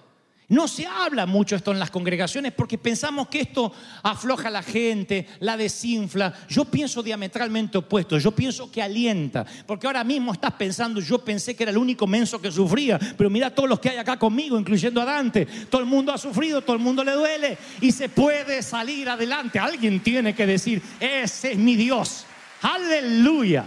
No 0.51 0.67
se 0.67 0.87
habla 0.87 1.27
mucho 1.27 1.57
esto 1.57 1.73
en 1.73 1.79
las 1.79 1.91
congregaciones 1.91 2.53
porque 2.53 2.79
pensamos 2.79 3.29
que 3.29 3.41
esto 3.41 3.71
afloja 4.03 4.49
a 4.49 4.51
la 4.51 4.63
gente, 4.63 5.27
la 5.41 5.59
desinfla. 5.59 6.33
Yo 6.49 6.65
pienso 6.65 7.03
diametralmente 7.03 7.77
opuesto, 7.77 8.17
yo 8.17 8.31
pienso 8.31 8.73
que 8.73 8.81
alienta, 8.81 9.45
porque 9.67 9.87
ahora 9.87 10.05
mismo 10.05 10.33
estás 10.33 10.55
pensando, 10.55 11.03
yo 11.03 11.23
pensé 11.23 11.55
que 11.55 11.65
era 11.65 11.71
el 11.71 11.77
único 11.77 12.07
menso 12.07 12.41
que 12.41 12.51
sufría, 12.51 12.99
pero 13.19 13.29
mira 13.29 13.55
todos 13.55 13.69
los 13.69 13.79
que 13.79 13.91
hay 13.91 13.99
acá 13.99 14.19
conmigo, 14.19 14.59
incluyendo 14.59 15.03
a 15.03 15.05
Dante. 15.05 15.45
Todo 15.69 15.83
el 15.83 15.87
mundo 15.87 16.15
ha 16.15 16.19
sufrido, 16.19 16.63
todo 16.63 16.77
el 16.77 16.83
mundo 16.83 17.05
le 17.05 17.13
duele 17.13 17.59
y 17.83 17.93
se 17.93 18.09
puede 18.09 18.63
salir 18.63 19.07
adelante. 19.11 19.59
Alguien 19.59 20.01
tiene 20.01 20.35
que 20.35 20.47
decir, 20.47 20.81
ese 20.99 21.53
es 21.53 21.59
mi 21.59 21.77
Dios. 21.77 22.25
Aleluya. 22.63 23.67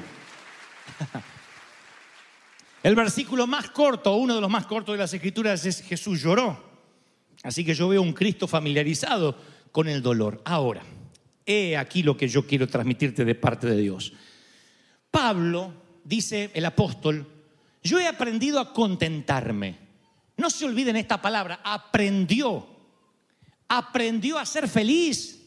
El 2.82 2.96
versículo 2.96 3.46
más 3.46 3.70
corto, 3.70 4.16
uno 4.16 4.34
de 4.34 4.42
los 4.42 4.50
más 4.50 4.66
cortos 4.66 4.94
de 4.94 5.00
las 5.00 5.14
escrituras 5.14 5.64
es 5.64 5.84
Jesús 5.84 6.20
lloró. 6.20 6.71
Así 7.44 7.66
que 7.66 7.74
yo 7.74 7.88
veo 7.88 8.02
un 8.02 8.14
Cristo 8.14 8.48
familiarizado 8.48 9.38
con 9.72 9.88
el 9.88 10.02
dolor. 10.02 10.42
Ahora, 10.46 10.84
he 11.46 11.76
aquí 11.76 12.04
lo 12.04 12.16
que 12.16 12.28
yo 12.28 12.46
quiero 12.46 12.68
transmitirte 12.68 13.26
de 13.26 13.36
parte 13.36 13.68
de 13.68 13.78
Dios. 13.78 14.14
Pablo, 15.10 15.74
dice 16.04 16.52
el 16.54 16.66
apóstol, 16.66 17.28
yo 17.84 18.00
he 18.00 18.08
aprendido 18.08 18.60
a 18.60 18.74
contentarme. 18.74 19.78
No 20.38 20.50
se 20.50 20.66
olviden 20.66 20.96
esta 20.96 21.22
palabra, 21.22 21.62
aprendió. 21.64 22.68
Aprendió 23.68 24.38
a 24.38 24.46
ser 24.46 24.68
feliz. 24.68 25.40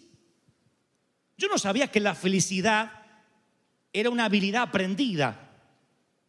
Yo 1.36 1.48
no 1.48 1.58
sabía 1.58 1.88
que 1.88 2.00
la 2.00 2.14
felicidad 2.14 2.92
era 3.92 4.10
una 4.10 4.24
habilidad 4.24 4.62
aprendida. 4.62 5.52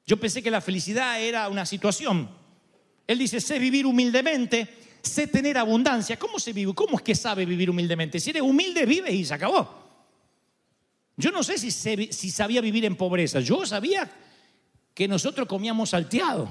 Yo 0.06 0.18
pensé 0.18 0.44
que 0.44 0.52
la 0.52 0.62
felicidad 0.62 1.22
era 1.22 1.50
una 1.50 1.66
situación. 1.66 2.30
Él 3.08 3.18
dice, 3.18 3.40
sé 3.40 3.60
vivir 3.60 3.86
humildemente 3.86 4.85
sé 5.06 5.28
tener 5.28 5.58
abundancia. 5.58 6.18
¿Cómo 6.18 6.40
se 6.40 6.54
vive? 6.54 6.74
¿Cómo 6.74 6.98
es 6.98 7.04
que 7.04 7.16
sabe 7.16 7.46
vivir 7.46 7.70
humildemente? 7.70 8.20
Si 8.20 8.32
eres 8.32 8.42
humilde, 8.42 8.86
vives 8.86 9.14
y 9.14 9.26
se 9.26 9.34
acabó. 9.34 9.84
Yo 11.18 11.32
no 11.32 11.44
sé 11.44 11.58
si, 11.58 11.72
si 11.72 12.32
sabía 12.32 12.62
vivir 12.62 12.86
en 12.86 12.96
pobreza. 12.96 13.40
Yo 13.40 13.66
sabía 13.66 14.12
que 14.94 15.08
nosotros 15.08 15.48
comíamos 15.48 15.92
salteado. 15.92 16.50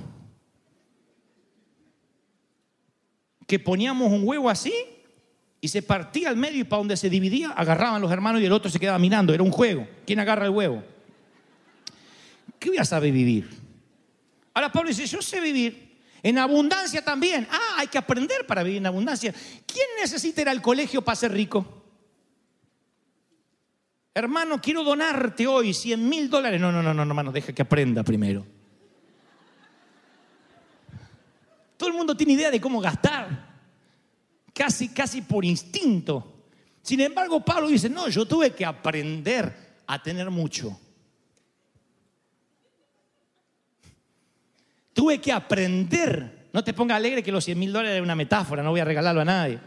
Que 3.46 3.58
poníamos 3.58 4.10
un 4.10 4.26
huevo 4.26 4.48
así 4.48 4.72
y 5.60 5.68
se 5.68 5.82
partía 5.82 6.28
al 6.28 6.36
medio 6.36 6.60
y 6.60 6.64
para 6.64 6.78
donde 6.78 6.96
se 6.96 7.08
dividía 7.08 7.50
agarraban 7.50 8.00
los 8.00 8.12
hermanos 8.12 8.42
y 8.42 8.44
el 8.44 8.52
otro 8.52 8.70
se 8.70 8.78
quedaba 8.78 8.98
mirando. 8.98 9.32
Era 9.34 9.42
un 9.42 9.50
juego. 9.50 9.86
¿Quién 10.06 10.18
agarra 10.20 10.44
el 10.44 10.50
huevo? 10.50 10.82
¿Qué 12.58 12.68
voy 12.70 12.78
a 12.78 12.84
saber 12.84 13.12
vivir? 13.12 13.48
Ahora 14.54 14.70
Pablo 14.70 14.88
dice, 14.88 15.06
yo 15.06 15.20
sé 15.20 15.40
vivir 15.40 15.93
en 16.24 16.38
abundancia 16.38 17.04
también. 17.04 17.46
Ah, 17.50 17.76
hay 17.76 17.86
que 17.86 17.98
aprender 17.98 18.46
para 18.46 18.62
vivir 18.62 18.78
en 18.78 18.86
abundancia. 18.86 19.32
¿Quién 19.66 19.86
necesita 20.00 20.40
ir 20.40 20.48
al 20.48 20.62
colegio 20.62 21.02
para 21.02 21.16
ser 21.16 21.32
rico? 21.32 21.84
Hermano, 24.14 24.58
quiero 24.60 24.82
donarte 24.82 25.46
hoy 25.46 25.74
100 25.74 26.08
mil 26.08 26.30
dólares. 26.30 26.58
No, 26.58 26.72
no, 26.72 26.82
no, 26.82 26.94
no, 26.94 27.02
hermano, 27.02 27.30
deja 27.30 27.52
que 27.52 27.60
aprenda 27.60 28.02
primero. 28.02 28.46
Todo 31.76 31.90
el 31.90 31.94
mundo 31.94 32.16
tiene 32.16 32.32
idea 32.32 32.50
de 32.50 32.60
cómo 32.60 32.80
gastar. 32.80 33.52
Casi, 34.54 34.88
casi 34.88 35.20
por 35.20 35.44
instinto. 35.44 36.46
Sin 36.80 37.00
embargo, 37.00 37.44
Pablo 37.44 37.68
dice, 37.68 37.90
no, 37.90 38.08
yo 38.08 38.24
tuve 38.24 38.54
que 38.54 38.64
aprender 38.64 39.82
a 39.86 40.02
tener 40.02 40.30
mucho. 40.30 40.80
Tuve 44.94 45.20
que 45.20 45.32
aprender. 45.32 46.48
No 46.52 46.64
te 46.64 46.72
ponga 46.72 46.96
alegre 46.96 47.22
que 47.22 47.32
los 47.32 47.44
100 47.44 47.58
mil 47.58 47.72
dólares 47.72 47.96
es 47.96 48.02
una 48.02 48.14
metáfora, 48.14 48.62
no 48.62 48.70
voy 48.70 48.80
a 48.80 48.84
regalarlo 48.84 49.20
a 49.20 49.24
nadie. 49.26 49.58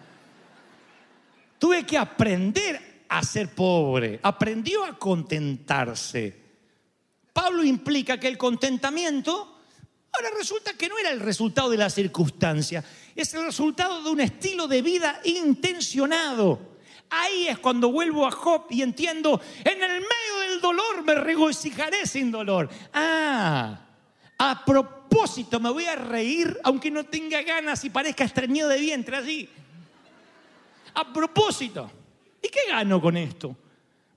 Tuve 1.59 1.85
que 1.85 1.97
aprender 1.97 3.03
a 3.09 3.21
ser 3.21 3.53
pobre. 3.53 4.19
Aprendió 4.23 4.83
a 4.85 4.97
contentarse. 4.97 6.47
Pablo 7.33 7.63
implica 7.63 8.19
que 8.19 8.27
el 8.27 8.37
contentamiento 8.37 9.57
ahora 10.17 10.29
resulta 10.35 10.73
que 10.73 10.89
no 10.89 10.97
era 10.97 11.11
el 11.11 11.19
resultado 11.19 11.69
de 11.69 11.77
la 11.77 11.89
circunstancia, 11.89 12.83
es 13.15 13.33
el 13.33 13.45
resultado 13.45 14.01
de 14.01 14.09
un 14.09 14.19
estilo 14.19 14.67
de 14.67 14.81
vida 14.81 15.21
intencionado. 15.25 16.77
Ahí 17.09 17.47
es 17.47 17.59
cuando 17.59 17.91
vuelvo 17.91 18.25
a 18.25 18.31
Job 18.31 18.65
y 18.69 18.81
entiendo, 18.81 19.39
en 19.63 19.81
el 19.81 20.01
medio 20.01 20.49
del 20.49 20.61
dolor 20.61 21.03
me 21.05 21.15
regocijaré 21.15 22.05
sin 22.05 22.31
dolor. 22.31 22.69
Ah, 22.93 23.86
a 24.37 24.63
propósito 24.65 25.59
me 25.59 25.69
voy 25.69 25.85
a 25.85 25.95
reír 25.95 26.59
aunque 26.63 26.91
no 26.91 27.03
tenga 27.05 27.41
ganas 27.41 27.83
y 27.83 27.89
parezca 27.89 28.23
estreñido 28.23 28.69
de 28.69 28.79
vientre 28.79 29.17
así. 29.17 29.49
A 30.93 31.11
propósito. 31.11 31.91
¿Y 32.41 32.49
qué 32.49 32.71
gano 32.71 33.01
con 33.01 33.17
esto? 33.17 33.55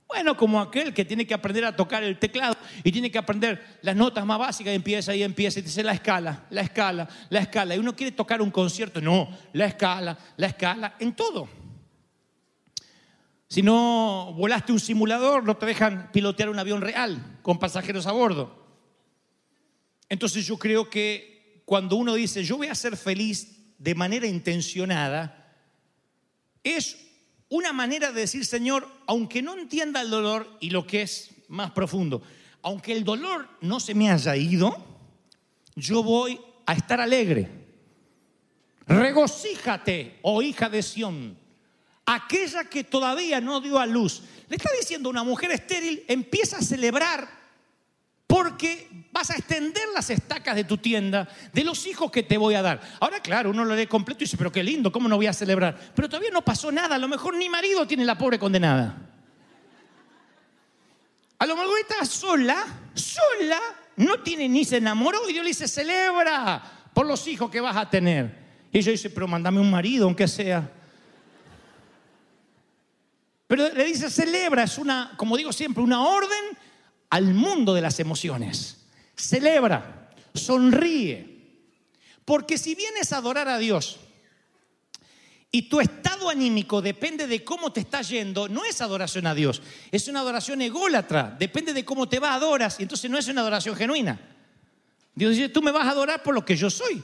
Bueno, 0.07 0.35
como 0.35 0.59
aquel 0.59 0.93
que 0.93 1.05
tiene 1.05 1.25
que 1.25 1.33
aprender 1.33 1.63
a 1.63 1.73
tocar 1.73 2.03
el 2.03 2.19
teclado 2.19 2.57
y 2.83 2.91
tiene 2.91 3.09
que 3.09 3.17
aprender 3.17 3.79
las 3.81 3.95
notas 3.95 4.25
más 4.25 4.37
básicas 4.37 4.73
y 4.73 4.75
empieza 4.75 5.15
y 5.15 5.23
empieza 5.23 5.59
y 5.59 5.61
dice 5.61 5.83
la 5.83 5.93
escala, 5.93 6.43
la 6.49 6.61
escala, 6.61 7.07
la 7.29 7.39
escala. 7.39 7.75
Y 7.75 7.79
uno 7.79 7.95
quiere 7.95 8.11
tocar 8.11 8.41
un 8.41 8.51
concierto, 8.51 8.99
no, 8.99 9.29
la 9.53 9.65
escala, 9.67 10.17
la 10.35 10.47
escala, 10.47 10.95
en 10.99 11.13
todo. 11.13 11.47
Si 13.47 13.61
no 13.61 14.33
volaste 14.35 14.73
un 14.73 14.81
simulador, 14.81 15.45
no 15.45 15.55
te 15.55 15.65
dejan 15.65 16.09
pilotear 16.11 16.49
un 16.49 16.59
avión 16.59 16.81
real 16.81 17.39
con 17.41 17.57
pasajeros 17.57 18.05
a 18.05 18.11
bordo. 18.11 18.60
Entonces 20.11 20.45
yo 20.45 20.57
creo 20.57 20.89
que 20.89 21.61
cuando 21.63 21.95
uno 21.95 22.15
dice, 22.15 22.43
yo 22.43 22.57
voy 22.57 22.67
a 22.67 22.75
ser 22.75 22.97
feliz 22.97 23.47
de 23.77 23.95
manera 23.95 24.27
intencionada, 24.27 25.55
es 26.61 26.97
una 27.47 27.71
manera 27.71 28.11
de 28.11 28.19
decir, 28.19 28.45
Señor, 28.45 28.85
aunque 29.07 29.41
no 29.41 29.57
entienda 29.57 30.01
el 30.01 30.09
dolor 30.09 30.57
y 30.59 30.69
lo 30.69 30.85
que 30.85 31.03
es 31.03 31.31
más 31.47 31.71
profundo, 31.71 32.21
aunque 32.61 32.91
el 32.91 33.05
dolor 33.05 33.47
no 33.61 33.79
se 33.79 33.95
me 33.95 34.11
haya 34.11 34.35
ido, 34.35 34.85
yo 35.77 36.03
voy 36.03 36.41
a 36.65 36.73
estar 36.73 36.99
alegre. 36.99 37.49
Regocíjate, 38.87 40.19
oh 40.23 40.41
hija 40.41 40.67
de 40.67 40.83
Sión, 40.83 41.37
aquella 42.05 42.65
que 42.65 42.83
todavía 42.83 43.39
no 43.39 43.61
dio 43.61 43.79
a 43.79 43.85
luz. 43.85 44.23
Le 44.49 44.57
está 44.57 44.71
diciendo 44.77 45.09
una 45.09 45.23
mujer 45.23 45.51
estéril, 45.51 46.03
empieza 46.09 46.57
a 46.57 46.61
celebrar 46.61 47.40
porque 48.31 48.87
vas 49.11 49.29
a 49.29 49.35
extender 49.35 49.83
las 49.93 50.09
estacas 50.09 50.55
de 50.55 50.63
tu 50.63 50.77
tienda 50.77 51.27
de 51.51 51.65
los 51.65 51.85
hijos 51.85 52.09
que 52.09 52.23
te 52.23 52.37
voy 52.37 52.55
a 52.55 52.61
dar. 52.61 52.79
Ahora, 53.01 53.19
claro, 53.19 53.49
uno 53.49 53.65
lo 53.65 53.75
lee 53.75 53.87
completo 53.87 54.23
y 54.23 54.25
dice, 54.25 54.37
pero 54.37 54.53
qué 54.53 54.63
lindo, 54.63 54.89
¿cómo 54.89 55.09
no 55.09 55.17
voy 55.17 55.27
a 55.27 55.33
celebrar? 55.33 55.77
Pero 55.93 56.07
todavía 56.07 56.29
no 56.31 56.41
pasó 56.41 56.71
nada, 56.71 56.95
a 56.95 56.97
lo 56.97 57.09
mejor 57.09 57.35
ni 57.35 57.49
marido 57.49 57.85
tiene 57.85 58.05
la 58.05 58.17
pobre 58.17 58.39
condenada. 58.39 58.95
A 61.39 61.45
lo 61.45 61.57
mejor 61.57 61.77
está 61.81 62.05
sola, 62.05 62.65
sola, 62.93 63.59
no 63.97 64.21
tiene 64.21 64.47
ni 64.47 64.63
se 64.63 64.77
enamoró 64.77 65.27
y 65.27 65.33
Dios 65.33 65.43
le 65.43 65.49
dice, 65.49 65.67
celebra 65.67 66.63
por 66.93 67.05
los 67.05 67.27
hijos 67.27 67.51
que 67.51 67.59
vas 67.59 67.75
a 67.75 67.89
tener. 67.89 68.33
Y 68.71 68.77
ella 68.77 68.93
dice, 68.93 69.09
pero 69.09 69.27
mándame 69.27 69.59
un 69.59 69.69
marido, 69.69 70.05
aunque 70.05 70.29
sea. 70.29 70.71
Pero 73.45 73.73
le 73.73 73.83
dice, 73.83 74.09
celebra, 74.09 74.63
es 74.63 74.77
una, 74.77 75.15
como 75.17 75.35
digo 75.35 75.51
siempre, 75.51 75.83
una 75.83 76.01
orden 76.01 76.70
al 77.11 77.33
mundo 77.33 77.73
de 77.73 77.81
las 77.81 77.99
emociones. 77.99 78.77
Celebra, 79.15 80.09
sonríe. 80.33 81.27
Porque 82.25 82.57
si 82.57 82.73
vienes 82.73 83.13
a 83.13 83.17
adorar 83.17 83.47
a 83.49 83.57
Dios 83.57 83.99
y 85.51 85.63
tu 85.63 85.81
estado 85.81 86.29
anímico 86.29 86.81
depende 86.81 87.27
de 87.27 87.43
cómo 87.43 87.73
te 87.73 87.81
está 87.81 88.01
yendo, 88.01 88.47
no 88.47 88.63
es 88.63 88.79
adoración 88.79 89.27
a 89.27 89.35
Dios, 89.35 89.61
es 89.91 90.07
una 90.07 90.21
adoración 90.21 90.61
ególatra, 90.61 91.35
depende 91.37 91.73
de 91.73 91.83
cómo 91.83 92.07
te 92.07 92.19
va, 92.19 92.33
adoras, 92.33 92.79
y 92.79 92.83
entonces 92.83 93.11
no 93.11 93.17
es 93.17 93.27
una 93.27 93.41
adoración 93.41 93.75
genuina. 93.75 94.19
Dios 95.13 95.35
dice, 95.35 95.49
tú 95.49 95.61
me 95.61 95.71
vas 95.71 95.87
a 95.87 95.91
adorar 95.91 96.23
por 96.23 96.33
lo 96.33 96.45
que 96.45 96.55
yo 96.55 96.69
soy. 96.69 97.03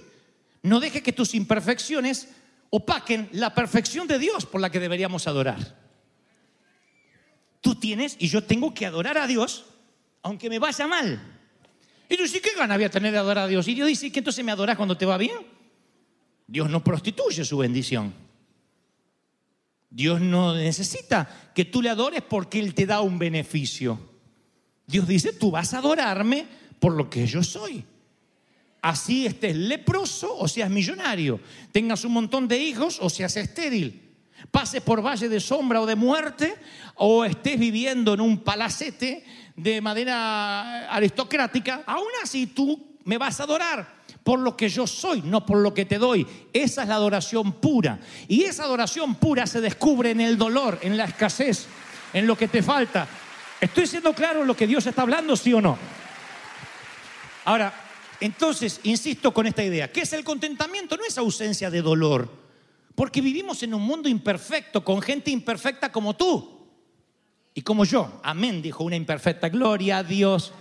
No 0.64 0.80
deje 0.80 1.04
que 1.04 1.12
tus 1.12 1.36
imperfecciones 1.36 2.30
opaquen 2.70 3.28
la 3.34 3.54
perfección 3.54 4.08
de 4.08 4.20
Dios 4.20 4.46
por 4.46 4.62
la 4.62 4.70
que 4.70 4.80
deberíamos 4.80 5.28
adorar. 5.28 5.76
Tú 7.60 7.76
tienes 7.76 8.16
y 8.20 8.30
yo 8.30 8.46
tengo 8.46 8.74
que 8.74 8.86
adorar 8.86 9.18
a 9.18 9.28
Dios 9.28 9.66
aunque 10.28 10.50
me 10.50 10.60
vaya 10.60 10.88
mal. 10.88 11.20
Y 12.10 12.18
tú 12.18 12.24
dices, 12.24 12.42
¿qué 12.42 12.52
gana 12.58 12.76
voy 12.76 12.84
a 12.84 12.92
tener 12.92 13.12
de 13.12 13.18
adorar 13.18 13.46
a 13.46 13.48
Dios? 13.48 13.68
Y 13.68 13.76
Dios 13.76 13.88
dice, 13.88 14.12
¿que 14.12 14.20
entonces 14.20 14.44
me 14.44 14.52
adorás 14.52 14.76
cuando 14.76 14.98
te 14.98 15.06
va 15.06 15.18
bien? 15.18 15.38
Dios 16.46 16.70
no 16.70 16.84
prostituye 16.84 17.44
su 17.44 17.58
bendición. 17.58 18.14
Dios 19.90 20.20
no 20.20 20.54
necesita 20.54 21.52
que 21.56 21.66
tú 21.66 21.82
le 21.82 21.90
adores 21.90 22.22
porque 22.22 22.60
Él 22.60 22.74
te 22.74 22.86
da 22.86 23.02
un 23.02 23.18
beneficio. 23.18 24.00
Dios 24.86 25.08
dice, 25.08 25.34
tú 25.34 25.52
vas 25.52 25.74
a 25.74 25.80
adorarme 25.80 26.46
por 26.80 26.94
lo 26.94 27.10
que 27.10 27.26
yo 27.26 27.42
soy. 27.44 27.84
así 28.82 29.26
estés 29.26 29.56
leproso 29.56 30.38
o 30.38 30.48
seas 30.48 30.70
millonario, 30.70 31.42
tengas 31.72 32.06
un 32.06 32.14
montón 32.14 32.48
de 32.48 32.58
hijos 32.58 33.00
o 33.02 33.10
seas 33.10 33.36
estéril, 33.36 34.14
pases 34.52 34.82
por 34.82 35.04
valle 35.04 35.28
de 35.28 35.40
sombra 35.40 35.82
o 35.82 35.86
de 35.86 35.96
muerte 35.96 36.56
o 36.96 37.26
estés 37.26 37.60
viviendo 37.60 38.14
en 38.14 38.22
un 38.22 38.38
palacete 38.40 39.26
de 39.58 39.82
madera 39.82 40.88
aristocrática, 40.88 41.84
aún 41.86 42.12
así 42.24 42.48
tú 42.48 43.00
me 43.04 43.18
vas 43.18 43.40
a 43.40 43.44
adorar 43.44 43.98
por 44.24 44.40
lo 44.40 44.56
que 44.56 44.70
yo 44.70 44.86
soy, 44.86 45.22
no 45.24 45.46
por 45.46 45.58
lo 45.58 45.74
que 45.74 45.86
te 45.86 45.98
doy. 45.98 46.26
Esa 46.54 46.84
es 46.84 46.88
la 46.88 46.96
adoración 46.96 47.54
pura. 47.54 48.00
Y 48.28 48.44
esa 48.44 48.64
adoración 48.64 49.16
pura 49.16 49.48
se 49.48 49.60
descubre 49.60 50.12
en 50.12 50.22
el 50.22 50.38
dolor, 50.38 50.80
en 50.84 50.96
la 50.96 51.06
escasez, 51.06 51.66
en 52.14 52.28
lo 52.28 52.38
que 52.38 52.48
te 52.48 52.62
falta. 52.62 53.08
¿Estoy 53.60 53.88
siendo 53.88 54.14
claro 54.14 54.42
en 54.42 54.48
lo 54.48 54.56
que 54.56 54.68
Dios 54.68 54.86
está 54.86 55.02
hablando, 55.02 55.36
sí 55.36 55.54
o 55.54 55.62
no? 55.62 55.78
Ahora, 57.46 57.74
entonces, 58.20 58.80
insisto 58.84 59.34
con 59.34 59.48
esta 59.48 59.64
idea, 59.64 59.92
¿qué 59.92 60.02
es 60.02 60.14
el 60.14 60.24
contentamiento? 60.24 60.98
No 60.98 61.06
es 61.06 61.18
ausencia 61.18 61.72
de 61.72 61.82
dolor, 61.82 62.30
porque 62.94 63.22
vivimos 63.22 63.64
en 63.64 63.74
un 63.74 63.82
mundo 63.82 64.08
imperfecto, 64.10 64.84
con 64.84 65.02
gente 65.02 65.32
imperfecta 65.32 65.92
como 65.92 66.16
tú 66.16 66.57
y 67.58 67.64
como 67.64 67.86
yo. 67.86 68.20
Amén, 68.22 68.62
dijo 68.62 68.84
una 68.84 68.96
imperfecta, 68.96 69.50
gloria 69.50 69.98
a 69.98 70.04
Dios. 70.04 70.54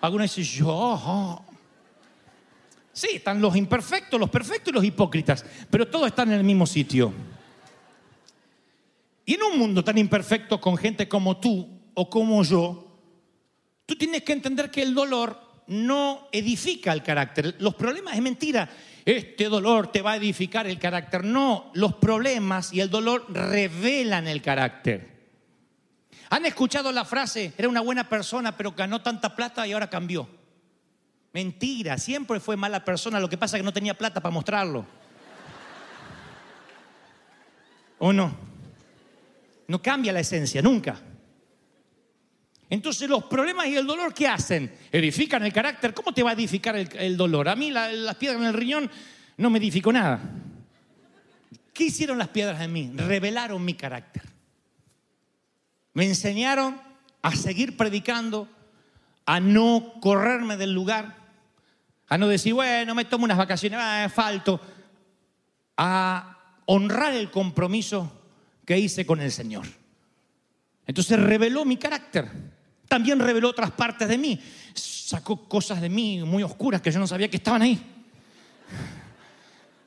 Algunos 0.00 0.34
dicen, 0.34 0.60
yo, 0.60 0.68
oh". 0.70 1.44
Sí, 2.90 3.08
están 3.16 3.42
los 3.42 3.54
imperfectos, 3.54 4.18
los 4.18 4.30
perfectos 4.30 4.70
y 4.70 4.74
los 4.74 4.82
hipócritas, 4.82 5.44
pero 5.68 5.86
todos 5.86 6.06
están 6.06 6.32
en 6.32 6.38
el 6.38 6.44
mismo 6.44 6.64
sitio. 6.64 7.12
Y 9.26 9.34
en 9.34 9.42
un 9.42 9.58
mundo 9.58 9.84
tan 9.84 9.98
imperfecto 9.98 10.58
con 10.58 10.78
gente 10.78 11.06
como 11.06 11.36
tú 11.36 11.68
o 11.92 12.08
como 12.08 12.42
yo, 12.42 12.98
tú 13.84 13.94
tienes 13.96 14.22
que 14.22 14.32
entender 14.32 14.70
que 14.70 14.80
el 14.80 14.94
dolor 14.94 15.38
no 15.66 16.28
edifica 16.32 16.94
el 16.94 17.02
carácter. 17.02 17.56
Los 17.58 17.74
problemas 17.74 18.14
es 18.14 18.22
mentira. 18.22 18.70
Este 19.04 19.50
dolor 19.50 19.92
te 19.92 20.00
va 20.00 20.12
a 20.12 20.16
edificar 20.16 20.66
el 20.66 20.78
carácter. 20.78 21.24
No, 21.24 21.70
los 21.74 21.96
problemas 21.96 22.72
y 22.72 22.80
el 22.80 22.88
dolor 22.88 23.26
revelan 23.28 24.28
el 24.28 24.40
carácter. 24.40 25.11
¿Han 26.32 26.46
escuchado 26.46 26.90
la 26.92 27.04
frase, 27.04 27.52
era 27.58 27.68
una 27.68 27.82
buena 27.82 28.08
persona, 28.08 28.56
pero 28.56 28.72
ganó 28.72 29.02
tanta 29.02 29.36
plata 29.36 29.66
y 29.66 29.72
ahora 29.72 29.90
cambió? 29.90 30.26
Mentira, 31.34 31.98
siempre 31.98 32.40
fue 32.40 32.56
mala 32.56 32.82
persona, 32.82 33.20
lo 33.20 33.28
que 33.28 33.36
pasa 33.36 33.58
es 33.58 33.60
que 33.60 33.64
no 33.66 33.72
tenía 33.72 33.92
plata 33.92 34.18
para 34.22 34.32
mostrarlo. 34.32 34.86
¿O 37.98 38.14
no? 38.14 38.34
No 39.68 39.82
cambia 39.82 40.10
la 40.10 40.20
esencia, 40.20 40.62
nunca. 40.62 40.98
Entonces 42.70 43.10
los 43.10 43.24
problemas 43.24 43.66
y 43.66 43.76
el 43.76 43.86
dolor, 43.86 44.14
¿qué 44.14 44.26
hacen? 44.26 44.74
Edifican 44.90 45.44
el 45.44 45.52
carácter. 45.52 45.92
¿Cómo 45.92 46.14
te 46.14 46.22
va 46.22 46.30
a 46.30 46.32
edificar 46.32 46.74
el, 46.74 47.14
dolor? 47.18 47.46
A 47.50 47.56
mí 47.56 47.70
la- 47.70 47.92
las 47.92 48.16
piedras 48.16 48.40
en 48.40 48.46
el 48.46 48.54
riñón 48.54 48.90
no 49.36 49.50
me 49.50 49.58
edificó 49.58 49.92
nada. 49.92 50.18
¿Qué 51.74 51.84
hicieron 51.84 52.16
las 52.16 52.28
piedras 52.28 52.58
en 52.62 52.72
mí? 52.72 52.90
Revelaron 52.96 53.62
mi 53.62 53.74
carácter. 53.74 54.31
Me 55.94 56.06
enseñaron 56.06 56.80
a 57.20 57.36
seguir 57.36 57.76
predicando, 57.76 58.48
a 59.26 59.40
no 59.40 59.94
correrme 60.00 60.56
del 60.56 60.72
lugar, 60.72 61.16
a 62.08 62.18
no 62.18 62.28
decir, 62.28 62.54
bueno, 62.54 62.94
me 62.94 63.04
tomo 63.04 63.24
unas 63.24 63.38
vacaciones, 63.38 63.78
ah, 63.80 64.10
falto, 64.12 64.60
a 65.76 66.56
honrar 66.66 67.14
el 67.14 67.30
compromiso 67.30 68.20
que 68.64 68.78
hice 68.78 69.06
con 69.06 69.20
el 69.20 69.30
Señor. 69.30 69.66
Entonces 70.86 71.18
reveló 71.18 71.64
mi 71.64 71.76
carácter. 71.76 72.30
También 72.88 73.18
reveló 73.18 73.48
otras 73.48 73.70
partes 73.70 74.08
de 74.08 74.18
mí. 74.18 74.38
Sacó 74.74 75.48
cosas 75.48 75.80
de 75.80 75.88
mí 75.88 76.22
muy 76.24 76.42
oscuras 76.42 76.82
que 76.82 76.90
yo 76.90 76.98
no 76.98 77.06
sabía 77.06 77.30
que 77.30 77.38
estaban 77.38 77.62
ahí. 77.62 77.80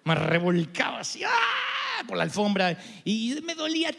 Me 0.03 0.15
revolcaba 0.15 0.99
así 0.99 1.23
¡ah! 1.23 1.64
Por 2.07 2.17
la 2.17 2.23
alfombra 2.23 2.77
y 3.03 3.37
me 3.43 3.55
dolía. 3.55 3.91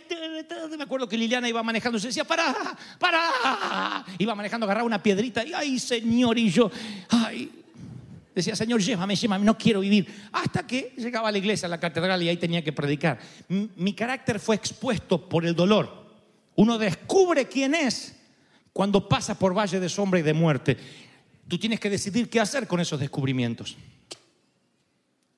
Me 0.76 0.82
acuerdo 0.82 1.09
que 1.09 1.16
Liliana 1.16 1.48
iba 1.48 1.62
manejando 1.62 1.98
se 1.98 2.09
decía, 2.09 2.24
para, 2.24 2.54
para. 2.98 4.04
Iba 4.18 4.35
manejando, 4.35 4.64
agarraba 4.64 4.87
una 4.87 5.02
piedrita 5.02 5.44
y, 5.44 5.52
ay, 5.52 5.78
Señor, 5.78 6.38
y 6.38 6.50
yo, 6.50 6.70
ay. 7.09 7.62
Decía, 8.35 8.54
Señor, 8.54 8.82
llévame, 8.82 9.16
llévame, 9.16 9.46
no 9.46 9.56
quiero 9.56 9.80
vivir. 9.80 10.28
Hasta 10.30 10.66
que 10.66 10.92
llegaba 10.98 11.30
a 11.30 11.32
la 11.32 11.38
iglesia, 11.38 11.66
a 11.66 11.70
la 11.70 11.80
catedral 11.80 12.22
y 12.22 12.28
ahí 12.28 12.37
tenía 12.37 12.62
que 12.62 12.72
predicar. 12.72 13.18
Mi 13.48 13.94
carácter 13.94 14.38
fue 14.38 14.56
expuesto 14.56 15.26
por 15.26 15.46
el 15.46 15.54
dolor. 15.54 16.04
Uno 16.54 16.76
descubre 16.76 17.46
quién 17.48 17.74
es 17.74 18.14
cuando 18.74 19.09
pasa 19.09 19.38
por 19.38 19.56
valle 19.56 19.80
de 19.80 19.88
sombra 19.88 20.20
y 20.20 20.22
de 20.22 20.35
muerte. 20.35 20.76
Tú 21.48 21.59
tienes 21.59 21.80
que 21.80 21.88
decidir 21.88 22.28
qué 22.28 22.38
hacer 22.38 22.66
con 22.66 22.78
esos 22.78 23.00
descubrimientos. 23.00 23.76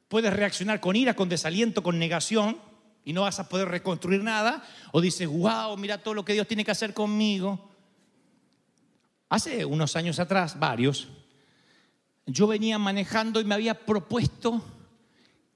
Puedes 0.09 0.33
reaccionar 0.33 0.81
con 0.81 0.97
ira, 0.97 1.15
con 1.15 1.29
desaliento, 1.29 1.83
con 1.83 1.99
negación 1.99 2.59
y 3.05 3.13
no 3.13 3.23
vas 3.23 3.41
a 3.41 3.49
poder 3.49 3.69
reconstruir 3.69 4.23
nada. 4.23 4.63
O 4.93 5.01
dices, 5.01 5.29
wow, 5.29 5.77
mira 5.77 5.99
todo 5.99 6.15
lo 6.15 6.25
que 6.25 6.33
Dios 6.33 6.47
tiene 6.47 6.65
que 6.65 6.71
hacer 6.71 6.95
conmigo. 6.95 7.71
Hace 9.29 9.65
unos 9.65 9.95
años 9.97 10.19
atrás, 10.19 10.59
varios, 10.59 11.09
yo 12.27 12.47
venía 12.47 12.79
manejando 12.79 13.41
y 13.41 13.45
me 13.45 13.55
había 13.55 13.87
propuesto 13.87 14.63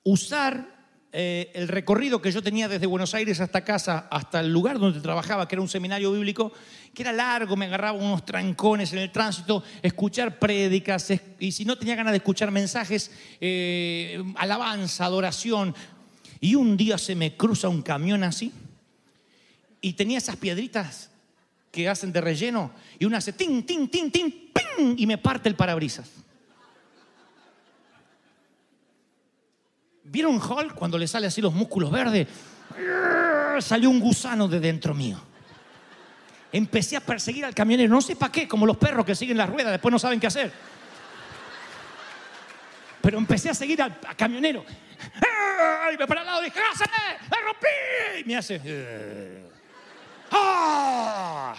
usar 0.05 0.72
eh, 1.15 1.51
el 1.53 1.69
recorrido 1.69 2.23
que 2.23 2.33
yo 2.33 2.43
tenía 2.43 2.69
desde 2.69 2.87
Buenos 2.87 3.13
Aires 3.15 3.39
hasta 3.41 3.63
casa, 3.63 4.07
hasta 4.11 4.41
el 4.41 4.51
lugar 4.51 4.79
donde 4.79 5.01
trabajaba, 5.01 5.47
que 5.47 5.55
era 5.55 5.63
un 5.63 5.69
seminario 5.69 6.11
bíblico, 6.11 6.53
que 6.95 7.03
era 7.03 7.13
largo, 7.13 7.55
me 7.55 7.67
agarraba 7.67 7.99
unos 7.99 8.25
trancones 8.25 8.95
en 8.95 9.01
el 9.01 9.13
tránsito, 9.13 9.63
escuchar 9.83 10.39
prédicas, 10.39 11.13
y 11.39 11.53
si 11.53 11.67
no 11.67 11.77
tenía 11.77 11.97
ganas 11.97 12.13
de 12.13 12.17
escuchar 12.17 12.51
mensajes, 12.51 13.11
eh, 13.43 14.23
alabanza, 14.37 15.05
adoración. 15.05 15.75
Y 16.41 16.55
un 16.55 16.79
día 16.79 16.97
se 16.97 17.15
me 17.15 17.37
cruza 17.37 17.69
un 17.69 17.83
camión 17.83 18.25
así, 18.25 18.51
y 19.83 19.93
tenía 19.93 20.17
esas 20.17 20.37
piedritas 20.37 21.11
que 21.71 21.91
hacen 21.91 22.11
de 22.13 22.23
relleno, 22.23 22.73
y 22.99 23.05
una 23.05 23.19
hace 23.19 23.35
tin, 23.35 23.65
tin, 23.65 23.89
tin, 23.89 24.11
tin, 24.11 24.31
ping, 24.31 24.95
y 24.97 25.07
me 25.07 25.19
parte 25.19 25.51
el 25.51 25.57
parabrisas. 25.57 26.11
¿Vieron 30.13 30.35
Hulk 30.35 30.75
cuando 30.75 30.99
le 30.99 31.09
sale 31.09 31.27
así 31.27 31.41
los 31.41 31.55
músculos 31.55 31.91
verdes? 31.91 32.29
Salió 33.61 33.89
un 33.89 33.99
gusano 33.99 34.47
de 34.47 34.61
dentro 34.61 34.93
mío. 34.93 35.19
Empecé 36.53 36.99
a 36.99 37.01
perseguir 37.01 37.47
al 37.47 37.55
camionero, 37.55 37.89
no 37.95 38.03
sé 38.03 38.15
para 38.15 38.31
qué, 38.31 38.47
como 38.47 38.67
los 38.67 38.77
perros 38.77 39.07
que 39.07 39.15
siguen 39.15 39.39
las 39.39 39.49
ruedas, 39.49 39.73
después 39.73 39.91
no 39.91 39.99
saben 39.99 40.21
qué 40.21 40.27
hacer. 40.27 40.53
Pero 43.01 43.17
empecé 43.17 43.49
a 43.49 43.55
seguir 43.55 43.81
al, 43.81 43.99
camionero. 44.15 44.67
¡Ay! 45.83 45.97
Me 45.97 46.07
para 46.07 46.21
al 46.21 46.27
lado, 46.27 46.43
dije, 46.43 46.61
¡Hágase! 46.61 46.85
¡Me 47.31 47.37
rompí! 47.41 48.21
Y 48.21 48.25
me 48.25 48.37
hace. 48.37 48.61
"Eh". 48.63 49.47
¡Ah! 50.31 51.55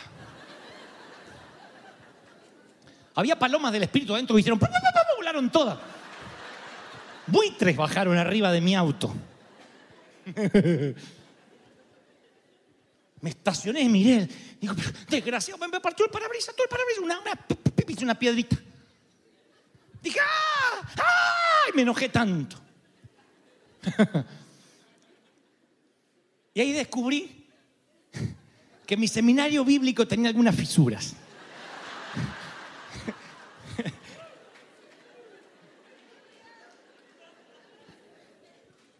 Había 3.15 3.37
palomas 3.37 3.73
del 3.73 3.81
espíritu 3.81 4.13
adentro 4.13 4.35
que 4.35 4.41
hicieron. 4.41 4.59
¡pa, 4.59 4.67
pa, 4.67 4.79
pa, 4.79 4.91
pa! 4.93 5.01
Volaron 5.17 5.49
todas. 5.49 5.92
Buitres 7.27 7.75
bajaron 7.75 8.17
arriba 8.17 8.51
de 8.51 8.61
mi 8.61 8.75
auto. 8.75 9.13
Me 13.21 13.29
estacioné 13.29 13.87
miré. 13.87 14.27
Digo, 14.59 14.75
desgraciado, 15.09 15.65
me 15.69 15.79
partió 15.79 16.03
el 16.05 16.11
parabrisas, 16.11 16.53
todo 16.53 16.65
el 16.65 16.69
parabrisas, 16.69 17.03
una, 17.03 17.19
una, 17.21 17.39
una 18.01 18.19
piedrita. 18.19 18.57
Dije, 20.01 20.19
¡ah! 20.19 20.81
¡ah! 20.97 21.69
Y 21.71 21.75
me 21.75 21.83
enojé 21.83 22.09
tanto. 22.09 22.57
y 26.53 26.59
ahí 26.59 26.73
descubrí 26.73 27.45
que 28.85 28.97
mi 28.97 29.07
seminario 29.07 29.63
bíblico 29.63 30.05
tenía 30.05 30.27
algunas 30.27 30.53
fisuras. 30.53 31.15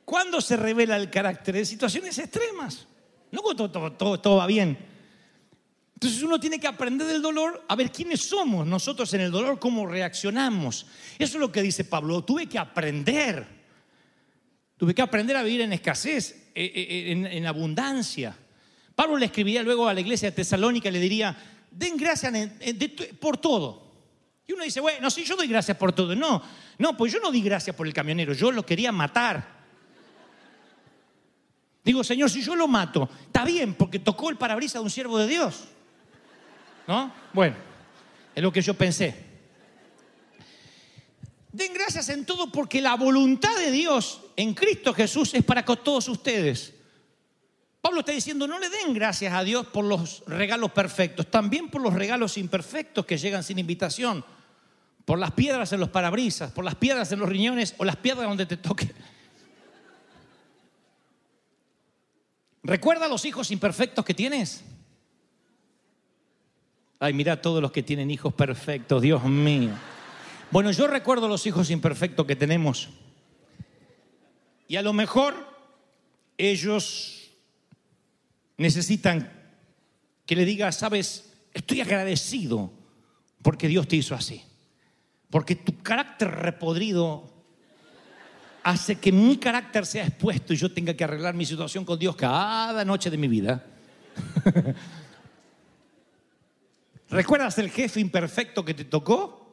¿Cuándo 0.06 0.42
se 0.42 0.58
revela 0.58 0.98
el 0.98 1.10
carácter? 1.10 1.56
En 1.56 1.66
situaciones 1.66 2.18
extremas. 2.18 2.88
No 3.32 3.42
cuando 3.42 3.70
todo, 3.70 3.92
todo- 3.94 4.20
todo- 4.20 4.38
va 4.38 4.48
bien. 4.48 4.78
Entonces 5.96 6.22
uno 6.22 6.40
tiene 6.40 6.60
que 6.60 6.68
aprender 6.68 7.08
del 7.08 7.22
dolor 7.22 7.64
a 7.68 7.76
ver 7.76 7.92
quiénes 7.92 8.22
somos 8.22 8.68
nosotros 8.68 9.14
en 9.14 9.22
el 9.22 9.32
dolor, 9.32 9.58
cómo 9.60 9.88
reaccionamos. 9.88 10.86
Eso 11.18 11.38
es 11.38 11.40
lo 11.40 11.52
que 11.52 11.62
dice 11.62 11.86
Pablo. 11.86 12.24
Tuve 12.24 12.48
que 12.48 12.60
aprender. 12.60 13.48
Tuve 14.78 14.94
que 14.94 15.02
aprender 15.02 15.38
a 15.38 15.44
vivir 15.44 15.62
en 15.62 15.72
escasez, 15.72 16.50
eh, 16.54 16.72
eh, 16.76 17.12
en, 17.12 17.26
en 17.26 17.46
abundancia. 17.46 18.36
Pablo 18.96 19.18
le 19.18 19.28
escribiría 19.28 19.64
luego 19.64 19.88
a 19.88 19.94
la 19.94 20.02
iglesia 20.02 20.30
de 20.30 20.36
Tesalónica 20.36 20.90
y 20.90 20.92
le 20.92 21.00
diría, 21.00 21.36
den 21.72 21.96
gracias 21.96 22.34
por 23.22 23.38
todo. 23.38 23.82
Y 24.46 24.52
uno 24.52 24.64
dice, 24.66 24.82
bueno, 24.82 25.10
sí, 25.10 25.24
yo 25.24 25.38
doy 25.38 25.48
gracias 25.48 25.78
por 25.78 25.94
todo. 25.94 26.14
No, 26.16 26.44
no, 26.80 26.98
pues 26.98 27.14
yo 27.14 27.20
no 27.22 27.32
di 27.32 27.42
gracias 27.42 27.74
por 27.76 27.88
el 27.88 27.94
camionero, 27.94 28.34
yo 28.34 28.52
lo 28.52 28.66
quería 28.66 28.92
matar. 28.92 29.53
Digo, 31.84 32.04
Señor, 32.04 32.30
si 32.30 32.42
yo 32.42 32.56
lo 32.56 32.68
mato, 32.68 33.10
está 33.26 33.44
bien, 33.44 33.74
porque 33.74 34.00
tocó 34.00 34.30
el 34.30 34.38
parabrisas 34.38 34.76
de 34.76 34.86
un 34.86 34.90
siervo 34.90 35.18
de 35.18 35.28
Dios. 35.28 35.66
¿No? 36.88 37.14
Bueno, 37.34 37.56
es 38.34 38.42
lo 38.42 38.52
que 38.52 38.62
yo 38.62 38.74
pensé. 38.74 39.34
Den 41.52 41.74
gracias 41.74 42.10
en 42.10 42.26
todo 42.26 42.52
porque 42.52 42.82
la 42.82 42.96
voluntad 42.96 43.56
de 43.58 43.70
Dios 43.70 44.22
en 44.36 44.54
Cristo 44.54 44.94
Jesús 44.94 45.34
es 45.34 45.44
para 45.44 45.64
todos 45.64 46.08
ustedes. 46.08 46.74
Pablo 47.80 48.00
está 48.00 48.14
diciendo, 48.14 48.48
no 48.48 48.60
le 48.60 48.70
den 48.70 48.94
gracias 48.94 49.34
a 49.34 49.44
Dios 49.44 49.68
por 49.68 49.84
los 49.84 50.24
regalos 50.26 50.72
perfectos, 50.72 51.30
también 51.30 51.70
por 51.70 51.82
los 51.82 51.94
regalos 51.94 52.38
imperfectos 52.38 53.06
que 53.06 53.18
llegan 53.18 53.44
sin 53.44 53.60
invitación, 53.60 54.24
por 55.04 55.20
las 55.20 55.32
piedras 55.32 55.74
en 55.74 55.82
los 55.82 55.90
parabrisas, 55.90 56.52
por 56.54 56.64
las 56.64 56.76
piedras 56.76 57.12
en 57.12 57.20
los 57.20 57.28
riñones 57.28 57.76
o 57.78 57.84
las 57.84 57.98
piedras 57.98 58.28
donde 58.28 58.46
te 58.46 58.56
toque. 58.56 58.90
¿Recuerda 62.64 63.10
los 63.10 63.26
hijos 63.26 63.52
imperfectos 63.52 64.06
que 64.06 64.14
tienes? 64.14 64.64
Ay, 67.00 67.12
mira 67.12 67.42
todos 67.42 67.62
los 67.62 67.74
que 67.74 67.84
tienen 67.84 68.10
hijos 68.10 68.34
perfectos, 68.34 69.02
Dios 69.02 69.26
mío. 69.26 69.72
Bueno, 70.50 70.72
yo 70.72 70.88
recuerdo 70.88 71.28
los 71.28 71.46
hijos 71.46 71.70
imperfectos 71.70 72.26
que 72.26 72.38
tenemos. 72.38 72.90
Y 74.70 74.78
a 74.78 74.82
lo 74.82 74.94
mejor 74.94 75.36
ellos 76.38 77.32
necesitan 78.56 79.30
que 80.26 80.38
le 80.38 80.46
digas, 80.46 80.78
sabes, 80.78 81.34
estoy 81.54 81.82
agradecido 81.82 82.72
porque 83.42 83.68
Dios 83.68 83.90
te 83.90 83.98
hizo 83.98 84.16
así. 84.16 84.42
Porque 85.30 85.56
tu 85.56 85.82
carácter 85.82 86.32
repodrido 86.32 87.33
hace 88.64 88.96
que 88.96 89.12
mi 89.12 89.38
carácter 89.38 89.86
sea 89.86 90.06
expuesto 90.06 90.54
y 90.54 90.58
yo 90.58 90.72
tenga 90.72 90.94
que 90.94 91.04
arreglar 91.04 91.36
mi 91.36 91.46
situación 91.46 91.84
con 91.86 92.00
Dios 92.00 92.16
cada 92.16 92.84
noche 92.86 93.10
de 93.10 93.18
mi 93.18 93.28
vida. 93.28 93.66
¿Recuerdas 97.10 97.58
el 97.60 97.70
jefe 97.70 98.00
imperfecto 98.00 98.66
que 98.66 98.74
te 98.74 98.86
tocó? 98.86 99.44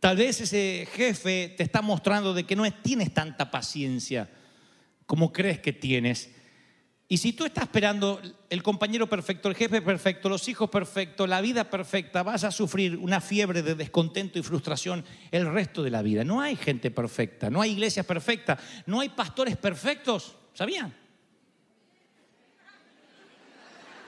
Tal 0.00 0.16
vez 0.16 0.40
ese 0.40 0.88
jefe 0.92 1.54
te 1.56 1.62
está 1.62 1.82
mostrando 1.82 2.32
de 2.34 2.44
que 2.44 2.56
no 2.56 2.70
tienes 2.82 3.12
tanta 3.12 3.50
paciencia 3.50 4.30
como 5.06 5.32
crees 5.32 5.60
que 5.60 5.72
tienes. 5.72 6.30
Y 7.12 7.18
si 7.18 7.34
tú 7.34 7.44
estás 7.44 7.64
esperando 7.64 8.22
el 8.48 8.62
compañero 8.62 9.06
perfecto, 9.06 9.50
el 9.50 9.54
jefe 9.54 9.82
perfecto, 9.82 10.30
los 10.30 10.48
hijos 10.48 10.70
perfectos, 10.70 11.28
la 11.28 11.42
vida 11.42 11.68
perfecta, 11.68 12.22
vas 12.22 12.42
a 12.42 12.50
sufrir 12.50 12.96
una 12.96 13.20
fiebre 13.20 13.60
de 13.60 13.74
descontento 13.74 14.38
y 14.38 14.42
frustración 14.42 15.04
el 15.30 15.52
resto 15.52 15.82
de 15.82 15.90
la 15.90 16.00
vida. 16.00 16.24
No 16.24 16.40
hay 16.40 16.56
gente 16.56 16.90
perfecta, 16.90 17.50
no 17.50 17.60
hay 17.60 17.72
iglesias 17.72 18.06
perfectas, 18.06 18.58
no 18.86 19.00
hay 19.00 19.10
pastores 19.10 19.58
perfectos. 19.58 20.34
¿Sabían? 20.54 20.90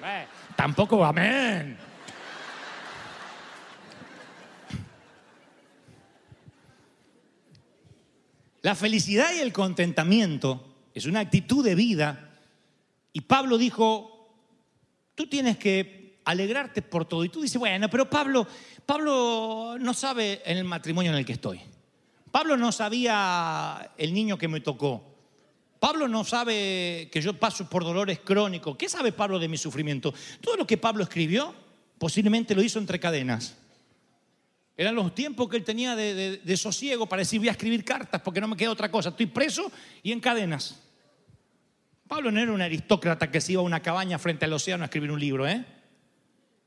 Eh, 0.03 0.27
tampoco, 0.57 1.05
amén. 1.05 1.77
La 8.63 8.75
felicidad 8.75 9.29
y 9.37 9.41
el 9.41 9.53
contentamiento 9.53 10.75
es 10.95 11.05
una 11.05 11.21
actitud 11.21 11.63
de 11.63 11.75
vida 11.75 12.24
y 13.15 13.21
Pablo 13.21 13.57
dijo, 13.57 14.29
tú 15.15 15.29
tienes 15.29 15.57
que 15.57 16.19
alegrarte 16.25 16.83
por 16.83 17.05
todo. 17.05 17.25
Y 17.25 17.29
tú 17.29 17.41
dices, 17.41 17.59
bueno, 17.59 17.89
pero 17.89 18.11
Pablo, 18.11 18.45
Pablo 18.85 19.77
no 19.79 19.95
sabe 19.95 20.43
el 20.45 20.65
matrimonio 20.65 21.13
en 21.13 21.19
el 21.19 21.25
que 21.25 21.35
estoy. 21.35 21.61
Pablo 22.33 22.57
no 22.57 22.73
sabía 22.73 23.93
el 23.97 24.13
niño 24.13 24.37
que 24.37 24.49
me 24.49 24.61
tocó. 24.61 25.15
Pablo 25.79 26.09
no 26.09 26.25
sabe 26.25 27.09
que 27.13 27.21
yo 27.23 27.39
paso 27.39 27.71
por 27.71 27.85
dolores 27.85 28.19
crónicos. 28.19 28.77
¿Qué 28.77 28.89
sabe 28.89 29.13
Pablo 29.13 29.39
de 29.39 29.47
mi 29.47 29.59
sufrimiento? 29.59 30.13
Todo 30.41 30.57
lo 30.57 30.67
que 30.67 30.77
Pablo 30.77 31.05
escribió 31.05 31.55
posiblemente 31.99 32.53
lo 32.57 32.63
hizo 32.63 32.81
entre 32.81 32.99
cadenas. 32.99 33.57
Eran 34.77 34.97
los 34.97 35.15
tiempos 35.15 35.49
que 35.49 35.57
él 35.57 35.63
tenía 35.63 35.95
de, 35.95 36.15
de, 36.15 36.37
de, 36.39 36.57
sosiego 36.57 37.07
para 37.07 37.21
decir 37.21 37.39
voy 37.39 37.47
a 37.47 37.53
escribir 37.53 37.85
cartas 37.85 38.21
porque 38.23 38.41
no 38.41 38.49
me 38.49 38.57
queda 38.57 38.73
otra 38.73 38.91
cosa. 38.91 39.11
Estoy 39.11 39.27
preso 39.27 39.71
y 40.03 40.11
en 40.11 40.19
cadenas. 40.19 40.84
Pablo 42.07 42.31
no 42.31 42.41
era 42.41 42.53
un 42.53 42.61
aristócrata 42.61 43.31
que 43.31 43.41
se 43.41 43.53
iba 43.53 43.63
a 43.63 43.65
una 43.65 43.81
cabaña 43.81 44.19
frente 44.19 44.45
al 44.45 44.53
océano 44.53 44.85
a 44.85 44.87
escribir 44.87 45.11
un 45.11 45.21
libro, 45.21 45.49
¿eh? 45.49 45.65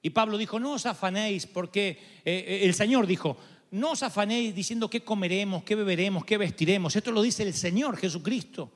Y 0.02 0.12
Pablo 0.12 0.38
dijo, 0.38 0.60
no 0.60 0.74
os 0.74 0.86
afanéis 0.86 1.48
porque 1.48 2.22
eh, 2.24 2.62
el 2.64 2.74
Señor 2.74 3.08
dijo, 3.08 3.38
no 3.72 3.92
os 3.92 4.04
afanéis 4.04 4.56
diciendo 4.56 4.90
qué 4.90 5.04
comeremos, 5.04 5.64
qué 5.64 5.76
beberemos, 5.76 6.24
qué 6.24 6.38
vestiremos. 6.38 6.96
Esto 6.96 7.12
lo 7.12 7.22
dice 7.22 7.44
el 7.44 7.54
Señor 7.54 7.98
Jesucristo. 7.98 8.72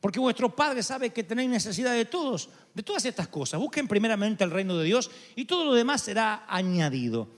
Porque 0.00 0.18
vuestro 0.18 0.54
Padre 0.54 0.82
sabe 0.82 1.10
que 1.10 1.22
tenéis 1.22 1.48
necesidad 1.48 1.92
de 1.92 2.06
todos, 2.06 2.48
de 2.74 2.82
todas 2.82 3.04
estas 3.04 3.28
cosas. 3.28 3.60
Busquen 3.60 3.86
primeramente 3.86 4.42
el 4.42 4.50
reino 4.50 4.76
de 4.76 4.84
Dios 4.84 5.10
y 5.36 5.44
todo 5.44 5.64
lo 5.64 5.74
demás 5.74 6.02
será 6.02 6.44
añadido. 6.48 7.28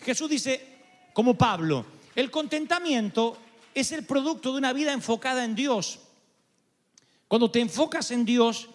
Jesús 0.00 0.30
dice, 0.30 0.78
como 1.12 1.36
Pablo, 1.36 1.84
el 2.16 2.30
contentamiento 2.30 3.36
es 3.74 3.92
el 3.92 4.06
producto 4.06 4.52
de 4.52 4.58
una 4.58 4.72
vida 4.72 4.94
enfocada 4.94 5.44
en 5.44 5.54
Dios. 5.54 6.00
Cuando 7.34 7.50
te 7.50 7.58
enfocas 7.58 8.12
en 8.12 8.24
Dios, 8.24 8.68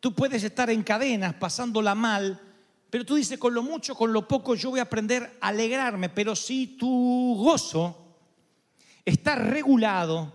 tú 0.00 0.12
puedes 0.12 0.42
estar 0.42 0.68
en 0.68 0.82
cadenas, 0.82 1.32
pasándola 1.34 1.94
mal, 1.94 2.40
pero 2.90 3.06
tú 3.06 3.14
dices, 3.14 3.38
con 3.38 3.54
lo 3.54 3.62
mucho, 3.62 3.94
con 3.94 4.12
lo 4.12 4.26
poco, 4.26 4.56
yo 4.56 4.70
voy 4.70 4.80
a 4.80 4.82
aprender 4.82 5.38
a 5.40 5.46
alegrarme. 5.46 6.08
Pero 6.08 6.34
si 6.34 6.76
tu 6.76 7.36
gozo 7.38 8.16
está 9.04 9.36
regulado 9.36 10.32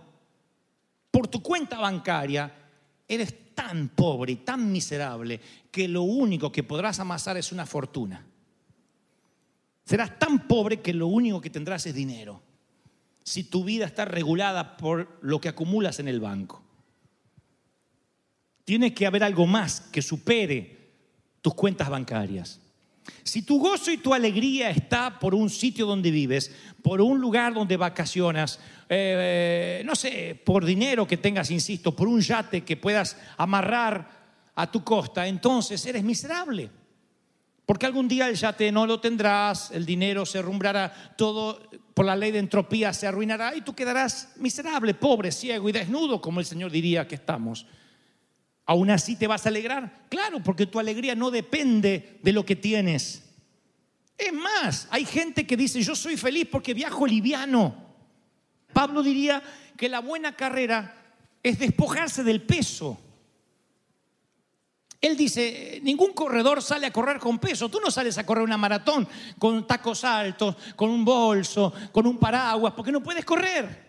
por 1.10 1.28
tu 1.28 1.42
cuenta 1.42 1.78
bancaria, 1.78 2.50
eres 3.06 3.54
tan 3.54 3.90
pobre 3.90 4.32
y 4.32 4.36
tan 4.36 4.72
miserable 4.72 5.38
que 5.70 5.86
lo 5.86 6.00
único 6.00 6.50
que 6.50 6.62
podrás 6.62 6.98
amasar 6.98 7.36
es 7.36 7.52
una 7.52 7.66
fortuna. 7.66 8.24
Serás 9.84 10.18
tan 10.18 10.48
pobre 10.48 10.80
que 10.80 10.94
lo 10.94 11.08
único 11.08 11.42
que 11.42 11.50
tendrás 11.50 11.84
es 11.84 11.94
dinero. 11.94 12.40
Si 13.22 13.44
tu 13.44 13.64
vida 13.64 13.84
está 13.84 14.06
regulada 14.06 14.78
por 14.78 15.18
lo 15.20 15.42
que 15.42 15.50
acumulas 15.50 15.98
en 15.98 16.08
el 16.08 16.20
banco. 16.20 16.62
Tiene 18.66 18.92
que 18.92 19.06
haber 19.06 19.22
algo 19.22 19.46
más 19.46 19.80
que 19.80 20.02
supere 20.02 20.90
tus 21.40 21.54
cuentas 21.54 21.88
bancarias. 21.88 22.60
Si 23.22 23.42
tu 23.42 23.60
gozo 23.60 23.92
y 23.92 23.98
tu 23.98 24.12
alegría 24.12 24.70
está 24.70 25.20
por 25.20 25.36
un 25.36 25.48
sitio 25.48 25.86
donde 25.86 26.10
vives, 26.10 26.50
por 26.82 27.00
un 27.00 27.20
lugar 27.20 27.54
donde 27.54 27.76
vacacionas, 27.76 28.58
eh, 28.88 29.82
no 29.86 29.94
sé, 29.94 30.40
por 30.44 30.64
dinero 30.64 31.06
que 31.06 31.16
tengas, 31.16 31.52
insisto, 31.52 31.94
por 31.94 32.08
un 32.08 32.20
yate 32.20 32.64
que 32.64 32.76
puedas 32.76 33.16
amarrar 33.36 34.10
a 34.56 34.68
tu 34.68 34.82
costa, 34.82 35.28
entonces 35.28 35.86
eres 35.86 36.02
miserable. 36.02 36.68
Porque 37.64 37.86
algún 37.86 38.08
día 38.08 38.28
el 38.28 38.34
yate 38.34 38.72
no 38.72 38.84
lo 38.84 38.98
tendrás, 38.98 39.70
el 39.70 39.86
dinero 39.86 40.26
se 40.26 40.42
rumbrará, 40.42 41.14
todo 41.16 41.70
por 41.94 42.04
la 42.04 42.16
ley 42.16 42.32
de 42.32 42.40
entropía 42.40 42.92
se 42.92 43.06
arruinará 43.06 43.54
y 43.54 43.60
tú 43.60 43.76
quedarás 43.76 44.34
miserable, 44.36 44.94
pobre, 44.94 45.30
ciego 45.30 45.68
y 45.68 45.72
desnudo, 45.72 46.20
como 46.20 46.40
el 46.40 46.46
Señor 46.46 46.72
diría 46.72 47.06
que 47.06 47.14
estamos. 47.14 47.66
¿Aún 48.66 48.90
así 48.90 49.14
te 49.14 49.28
vas 49.28 49.46
a 49.46 49.48
alegrar? 49.48 50.06
Claro, 50.08 50.42
porque 50.42 50.66
tu 50.66 50.80
alegría 50.80 51.14
no 51.14 51.30
depende 51.30 52.18
de 52.20 52.32
lo 52.32 52.44
que 52.44 52.56
tienes. 52.56 53.22
Es 54.18 54.32
más, 54.32 54.88
hay 54.90 55.04
gente 55.04 55.46
que 55.46 55.56
dice, 55.56 55.80
yo 55.82 55.94
soy 55.94 56.16
feliz 56.16 56.48
porque 56.50 56.74
viajo 56.74 57.06
liviano. 57.06 57.86
Pablo 58.72 59.04
diría 59.04 59.42
que 59.76 59.88
la 59.88 60.00
buena 60.00 60.34
carrera 60.34 60.94
es 61.42 61.60
despojarse 61.60 62.24
del 62.24 62.42
peso. 62.42 62.98
Él 65.00 65.16
dice, 65.16 65.78
ningún 65.84 66.12
corredor 66.12 66.60
sale 66.60 66.86
a 66.86 66.92
correr 66.92 67.20
con 67.20 67.38
peso. 67.38 67.68
Tú 67.68 67.78
no 67.78 67.92
sales 67.92 68.18
a 68.18 68.26
correr 68.26 68.42
una 68.42 68.56
maratón 68.56 69.06
con 69.38 69.64
tacos 69.64 70.02
altos, 70.02 70.56
con 70.74 70.90
un 70.90 71.04
bolso, 71.04 71.72
con 71.92 72.06
un 72.06 72.18
paraguas, 72.18 72.72
porque 72.74 72.90
no 72.90 73.02
puedes 73.02 73.24
correr. 73.24 73.86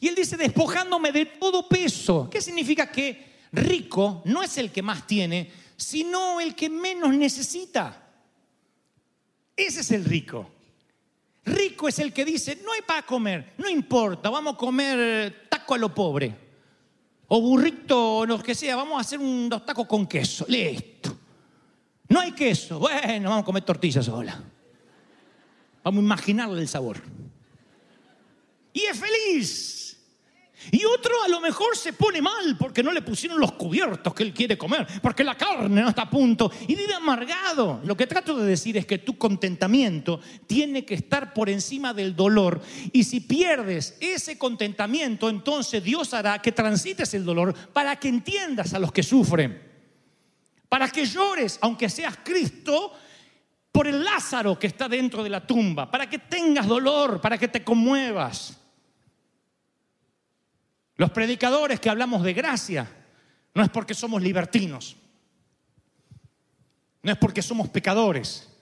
Y 0.00 0.08
él 0.08 0.16
dice, 0.16 0.36
despojándome 0.36 1.12
de 1.12 1.26
todo 1.26 1.68
peso. 1.68 2.28
¿Qué 2.28 2.40
significa 2.40 2.90
que 2.90 3.35
rico 3.52 4.22
no 4.24 4.42
es 4.42 4.58
el 4.58 4.70
que 4.70 4.82
más 4.82 5.06
tiene, 5.06 5.50
sino 5.76 6.40
el 6.40 6.54
que 6.54 6.68
menos 6.68 7.14
necesita? 7.14 8.02
Ese 9.56 9.80
es 9.80 9.90
el 9.90 10.04
rico. 10.04 10.50
Rico 11.44 11.88
es 11.88 11.98
el 12.00 12.12
que 12.12 12.24
dice, 12.24 12.60
no 12.64 12.72
hay 12.72 12.82
para 12.82 13.02
comer, 13.02 13.54
no 13.58 13.68
importa, 13.68 14.30
vamos 14.30 14.54
a 14.54 14.56
comer 14.56 15.46
taco 15.48 15.74
a 15.74 15.78
lo 15.78 15.94
pobre 15.94 16.46
o 17.28 17.40
burrito 17.40 18.18
o 18.18 18.26
lo 18.26 18.42
que 18.42 18.54
sea, 18.54 18.76
vamos 18.76 18.98
a 18.98 19.00
hacer 19.00 19.18
unos 19.18 19.64
tacos 19.64 19.86
con 19.86 20.06
queso. 20.06 20.44
Listo. 20.48 21.16
No 22.08 22.20
hay 22.20 22.32
queso. 22.32 22.78
Bueno, 22.78 23.30
vamos 23.30 23.42
a 23.42 23.44
comer 23.44 23.64
tortillas 23.64 24.04
sola. 24.04 24.40
Vamos 25.82 26.00
a 26.00 26.04
imaginarle 26.04 26.60
el 26.60 26.68
sabor. 26.68 27.00
Y 28.72 28.82
es 28.82 28.98
feliz. 28.98 29.85
Y 30.72 30.84
otro 30.84 31.22
a 31.22 31.28
lo 31.28 31.40
mejor 31.40 31.76
se 31.76 31.92
pone 31.92 32.20
mal 32.20 32.56
porque 32.58 32.82
no 32.82 32.92
le 32.92 33.02
pusieron 33.02 33.38
los 33.38 33.52
cubiertos 33.52 34.14
que 34.14 34.22
él 34.22 34.32
quiere 34.32 34.56
comer, 34.56 34.86
porque 35.02 35.22
la 35.22 35.36
carne 35.36 35.82
no 35.82 35.88
está 35.88 36.02
a 36.02 36.10
punto 36.10 36.50
y 36.66 36.74
vive 36.74 36.94
amargado. 36.94 37.80
Lo 37.84 37.96
que 37.96 38.06
trato 38.06 38.36
de 38.36 38.46
decir 38.46 38.76
es 38.76 38.86
que 38.86 38.98
tu 38.98 39.16
contentamiento 39.18 40.20
tiene 40.46 40.84
que 40.84 40.94
estar 40.94 41.34
por 41.34 41.50
encima 41.50 41.92
del 41.92 42.16
dolor 42.16 42.60
y 42.92 43.04
si 43.04 43.20
pierdes 43.20 43.96
ese 44.00 44.38
contentamiento, 44.38 45.28
entonces 45.28 45.84
Dios 45.84 46.14
hará 46.14 46.40
que 46.40 46.52
transites 46.52 47.12
el 47.14 47.24
dolor 47.24 47.54
para 47.72 47.96
que 47.96 48.08
entiendas 48.08 48.74
a 48.74 48.78
los 48.78 48.92
que 48.92 49.02
sufren, 49.02 49.62
para 50.68 50.88
que 50.88 51.04
llores, 51.04 51.58
aunque 51.60 51.88
seas 51.88 52.18
Cristo, 52.24 52.92
por 53.70 53.86
el 53.86 54.02
Lázaro 54.02 54.58
que 54.58 54.66
está 54.66 54.88
dentro 54.88 55.22
de 55.22 55.28
la 55.28 55.46
tumba, 55.46 55.90
para 55.90 56.08
que 56.08 56.18
tengas 56.18 56.66
dolor, 56.66 57.20
para 57.20 57.36
que 57.36 57.46
te 57.46 57.62
conmuevas. 57.62 58.58
Los 60.96 61.10
predicadores 61.10 61.78
que 61.78 61.90
hablamos 61.90 62.22
de 62.22 62.32
gracia 62.32 62.88
no 63.54 63.62
es 63.62 63.68
porque 63.68 63.94
somos 63.94 64.22
libertinos, 64.22 64.96
no 67.02 67.12
es 67.12 67.18
porque 67.18 67.42
somos 67.42 67.68
pecadores. 67.68 68.52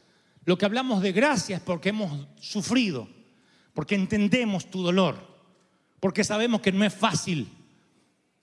Lo 0.44 0.58
que 0.58 0.66
hablamos 0.66 1.00
de 1.00 1.12
gracia 1.12 1.56
es 1.56 1.62
porque 1.62 1.88
hemos 1.88 2.28
sufrido, 2.38 3.08
porque 3.72 3.94
entendemos 3.94 4.70
tu 4.70 4.82
dolor, 4.82 5.16
porque 6.00 6.22
sabemos 6.22 6.60
que 6.60 6.72
no 6.72 6.84
es 6.84 6.92
fácil, 6.92 7.48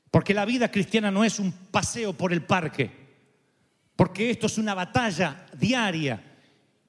porque 0.09 0.33
la 0.33 0.45
vida 0.45 0.71
cristiana 0.71 1.11
no 1.11 1.23
es 1.23 1.39
un 1.39 1.51
paseo 1.51 2.13
por 2.13 2.33
el 2.33 2.43
parque, 2.43 2.91
porque 3.95 4.31
esto 4.31 4.47
es 4.47 4.57
una 4.57 4.73
batalla 4.73 5.45
diaria. 5.57 6.30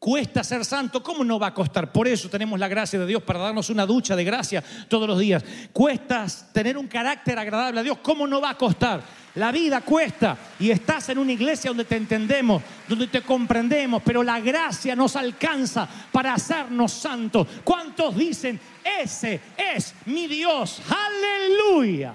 Cuesta 0.02 0.42
ser 0.42 0.64
santo, 0.64 1.00
¿cómo 1.00 1.22
no 1.22 1.38
va 1.38 1.46
a 1.46 1.54
costar? 1.54 1.92
Por 1.92 2.08
eso 2.08 2.28
tenemos 2.28 2.58
la 2.58 2.66
gracia 2.66 2.98
de 2.98 3.06
Dios 3.06 3.22
para 3.22 3.38
darnos 3.38 3.70
una 3.70 3.86
ducha 3.86 4.16
de 4.16 4.24
gracia 4.24 4.60
todos 4.88 5.06
los 5.06 5.16
días. 5.16 5.44
Cuesta 5.72 6.26
tener 6.52 6.76
un 6.76 6.88
carácter 6.88 7.38
agradable 7.38 7.78
a 7.78 7.82
Dios, 7.84 7.98
¿cómo 8.02 8.26
no 8.26 8.40
va 8.40 8.50
a 8.50 8.58
costar? 8.58 9.00
La 9.36 9.52
vida 9.52 9.80
cuesta 9.82 10.36
y 10.58 10.72
estás 10.72 11.08
en 11.10 11.18
una 11.18 11.30
iglesia 11.30 11.70
donde 11.70 11.84
te 11.84 11.94
entendemos, 11.94 12.64
donde 12.88 13.06
te 13.06 13.22
comprendemos, 13.22 14.02
pero 14.04 14.24
la 14.24 14.40
gracia 14.40 14.96
nos 14.96 15.14
alcanza 15.14 15.88
para 16.10 16.34
hacernos 16.34 16.90
santos. 16.90 17.46
¿Cuántos 17.62 18.16
dicen, 18.16 18.58
ese 19.00 19.40
es 19.56 19.94
mi 20.06 20.26
Dios? 20.26 20.82
Aleluya. 20.88 22.12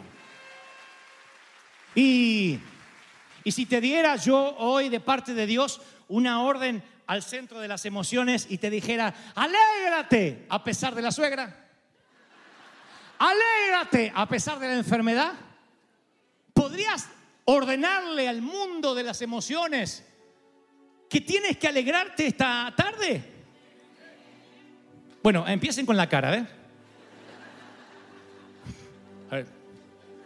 Y, 1.96 2.60
y 3.46 3.52
si 3.54 3.66
te 3.66 3.80
diera 3.80 4.18
yo 4.18 4.58
hoy 4.58 4.90
de 4.90 5.00
parte 5.00 5.34
de 5.34 5.48
Dios 5.48 5.80
una 6.10 6.42
orden 6.42 6.84
al 7.08 7.24
centro 7.24 7.60
de 7.60 7.68
las 7.68 7.86
emociones 7.86 8.46
y 8.50 8.58
te 8.58 8.70
dijera, 8.70 9.14
alégrate 9.34 10.46
a 10.50 10.64
pesar 10.64 10.94
de 10.94 11.02
la 11.02 11.12
suegra, 11.12 11.68
alégrate 13.18 14.12
a 14.14 14.28
pesar 14.28 14.60
de 14.60 14.68
la 14.68 14.76
enfermedad, 14.76 15.34
¿podrías 16.54 17.10
ordenarle 17.46 18.28
al 18.28 18.42
mundo 18.42 18.94
de 18.94 19.04
las 19.04 19.22
emociones 19.22 20.06
que 21.10 21.22
tienes 21.22 21.58
que 21.58 21.68
alegrarte 21.68 22.28
esta 22.28 22.74
tarde? 22.76 23.24
Bueno, 25.24 25.48
empiecen 25.48 25.86
con 25.86 25.96
la 25.96 26.08
cara, 26.08 26.36
¿eh? 26.36 26.46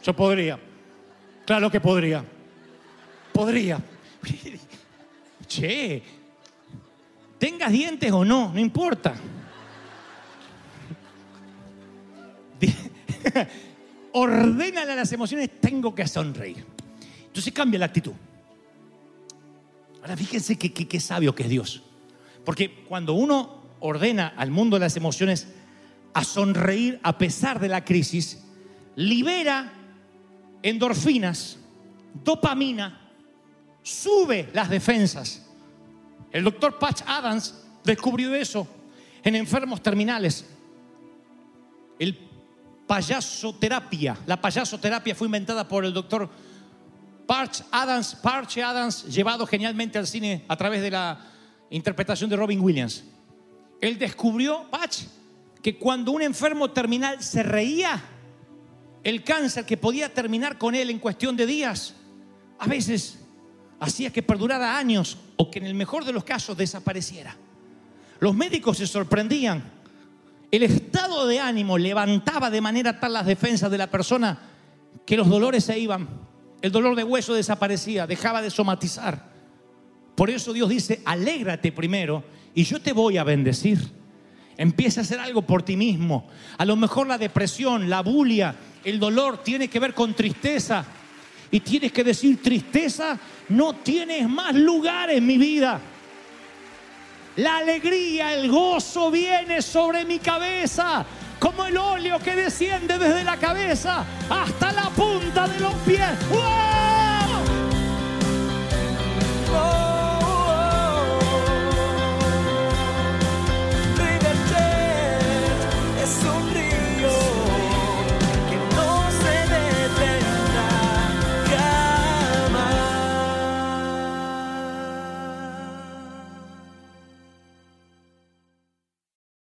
Yo 0.04 0.16
podría. 0.16 0.60
Claro 1.46 1.70
que 1.70 1.80
podría. 1.80 2.24
Podría. 3.34 3.80
Che, 5.48 6.02
tengas 7.42 7.72
dientes 7.72 8.12
o 8.12 8.24
no, 8.24 8.54
no 8.54 8.60
importa. 8.60 9.16
Ordénale 14.14 14.92
a 14.92 14.96
las 14.96 15.12
emociones, 15.12 15.50
tengo 15.60 15.96
que 15.96 16.08
sonreír. 16.08 16.64
Entonces 17.26 17.52
cambia 17.52 17.80
la 17.80 17.88
actitud. 17.88 18.14
Ahora 20.02 20.16
fíjense 20.16 20.56
qué 20.56 21.00
sabio 21.00 21.34
que 21.34 21.42
es 21.42 21.50
Dios. 21.50 21.82
Porque 22.46 22.84
cuando 22.88 23.14
uno 23.14 23.64
ordena 23.80 24.34
al 24.38 24.52
mundo 24.52 24.76
de 24.76 24.82
las 24.82 24.96
emociones 24.96 25.48
a 26.14 26.24
sonreír 26.24 27.00
a 27.02 27.18
pesar 27.18 27.60
de 27.60 27.70
la 27.70 27.84
crisis, 27.84 28.44
libera 28.96 29.74
endorfinas, 30.62 31.58
dopamina, 32.24 33.02
sube 33.82 34.48
las 34.54 34.70
defensas. 34.70 35.48
El 36.32 36.44
doctor 36.44 36.80
Patch 36.80 37.02
Adams 37.06 37.56
descubrió 37.84 38.34
eso 38.34 38.68
en 39.24 39.36
enfermos 39.36 39.82
terminales. 39.82 40.46
El 42.00 42.18
payasoterapia, 42.88 44.18
la 44.26 44.40
payasoterapia 44.40 45.16
fue 45.16 45.28
inventada 45.28 45.68
por 45.68 45.86
el 45.86 45.94
doctor 45.94 46.30
Patch 47.26 47.62
Adams, 47.72 48.16
Patch 48.16 48.58
Adams, 48.58 49.06
llevado 49.06 49.46
genialmente 49.46 49.98
al 49.98 50.08
cine 50.08 50.44
a 50.48 50.58
través 50.58 50.82
de 50.82 50.92
la 50.92 51.20
interpretación 51.70 52.30
de 52.30 52.36
Robin 52.36 52.60
Williams. 52.60 53.04
Él 53.80 53.98
descubrió, 53.98 54.70
Patch, 54.70 55.04
que 55.62 55.78
cuando 55.78 56.12
un 56.12 56.22
enfermo 56.22 56.72
terminal 56.72 57.24
se 57.24 57.44
reía, 57.44 58.04
el 59.04 59.24
cáncer 59.24 59.66
que 59.66 59.78
podía 59.78 60.14
terminar 60.14 60.58
con 60.58 60.76
él 60.76 60.90
en 60.90 61.00
cuestión 61.00 61.36
de 61.38 61.46
días, 61.46 61.96
a 62.60 62.68
veces 62.68 63.21
hacía 63.82 64.14
que 64.14 64.22
perdurara 64.22 64.78
años 64.78 65.18
o 65.36 65.50
que 65.50 65.60
en 65.60 65.66
el 65.66 65.74
mejor 65.74 66.06
de 66.06 66.14
los 66.14 66.24
casos 66.24 66.56
desapareciera. 66.56 67.36
Los 68.20 68.36
médicos 68.36 68.78
se 68.78 68.86
sorprendían. 68.86 69.64
El 70.52 70.64
estado 70.64 71.26
de 71.26 71.40
ánimo 71.40 71.78
levantaba 71.78 72.52
de 72.52 72.62
manera 72.62 73.00
tal 73.00 73.14
las 73.14 73.26
defensas 73.26 73.72
de 73.72 73.80
la 73.80 73.90
persona 73.90 74.40
que 75.06 75.18
los 75.18 75.28
dolores 75.28 75.64
se 75.64 75.80
iban. 75.80 76.08
El 76.62 76.72
dolor 76.72 76.96
de 76.96 77.04
hueso 77.04 77.34
desaparecía, 77.34 78.06
dejaba 78.06 78.44
de 78.44 78.52
somatizar. 78.52 79.32
Por 80.14 80.30
eso 80.30 80.54
Dios 80.54 80.70
dice, 80.70 81.02
alégrate 81.04 81.72
primero 81.72 82.24
y 82.54 82.64
yo 82.66 82.80
te 82.80 82.94
voy 82.94 83.18
a 83.18 83.24
bendecir. 83.24 83.80
Empieza 84.58 85.02
a 85.02 85.04
hacer 85.04 85.20
algo 85.20 85.42
por 85.42 85.64
ti 85.64 85.76
mismo. 85.76 86.28
A 86.60 86.66
lo 86.66 86.76
mejor 86.76 87.08
la 87.08 87.18
depresión, 87.18 87.90
la 87.90 88.02
bulia, 88.02 88.56
el 88.84 89.00
dolor 89.00 89.42
tiene 89.42 89.70
que 89.70 89.80
ver 89.80 89.96
con 89.96 90.14
tristeza. 90.14 90.86
Y 91.52 91.60
tienes 91.60 91.92
que 91.92 92.04
decir, 92.04 92.42
tristeza, 92.42 93.18
no 93.50 93.74
tienes 93.76 94.28
más 94.28 94.56
lugar 94.56 95.10
en 95.10 95.26
mi 95.26 95.38
vida. 95.38 95.80
La 97.36 97.58
alegría, 97.58 98.34
el 98.34 98.50
gozo 98.50 99.12
viene 99.12 99.62
sobre 99.62 100.06
mi 100.06 100.20
cabeza, 100.20 101.06
como 101.40 101.66
el 101.66 101.78
óleo 101.78 102.20
que 102.20 102.36
desciende 102.36 102.98
desde 102.98 103.24
la 103.24 103.38
cabeza 103.38 104.06
hasta 104.30 104.72
la 104.72 104.90
punta 104.90 105.48
de 105.48 105.60
los 105.60 105.74
pies. 105.86 106.10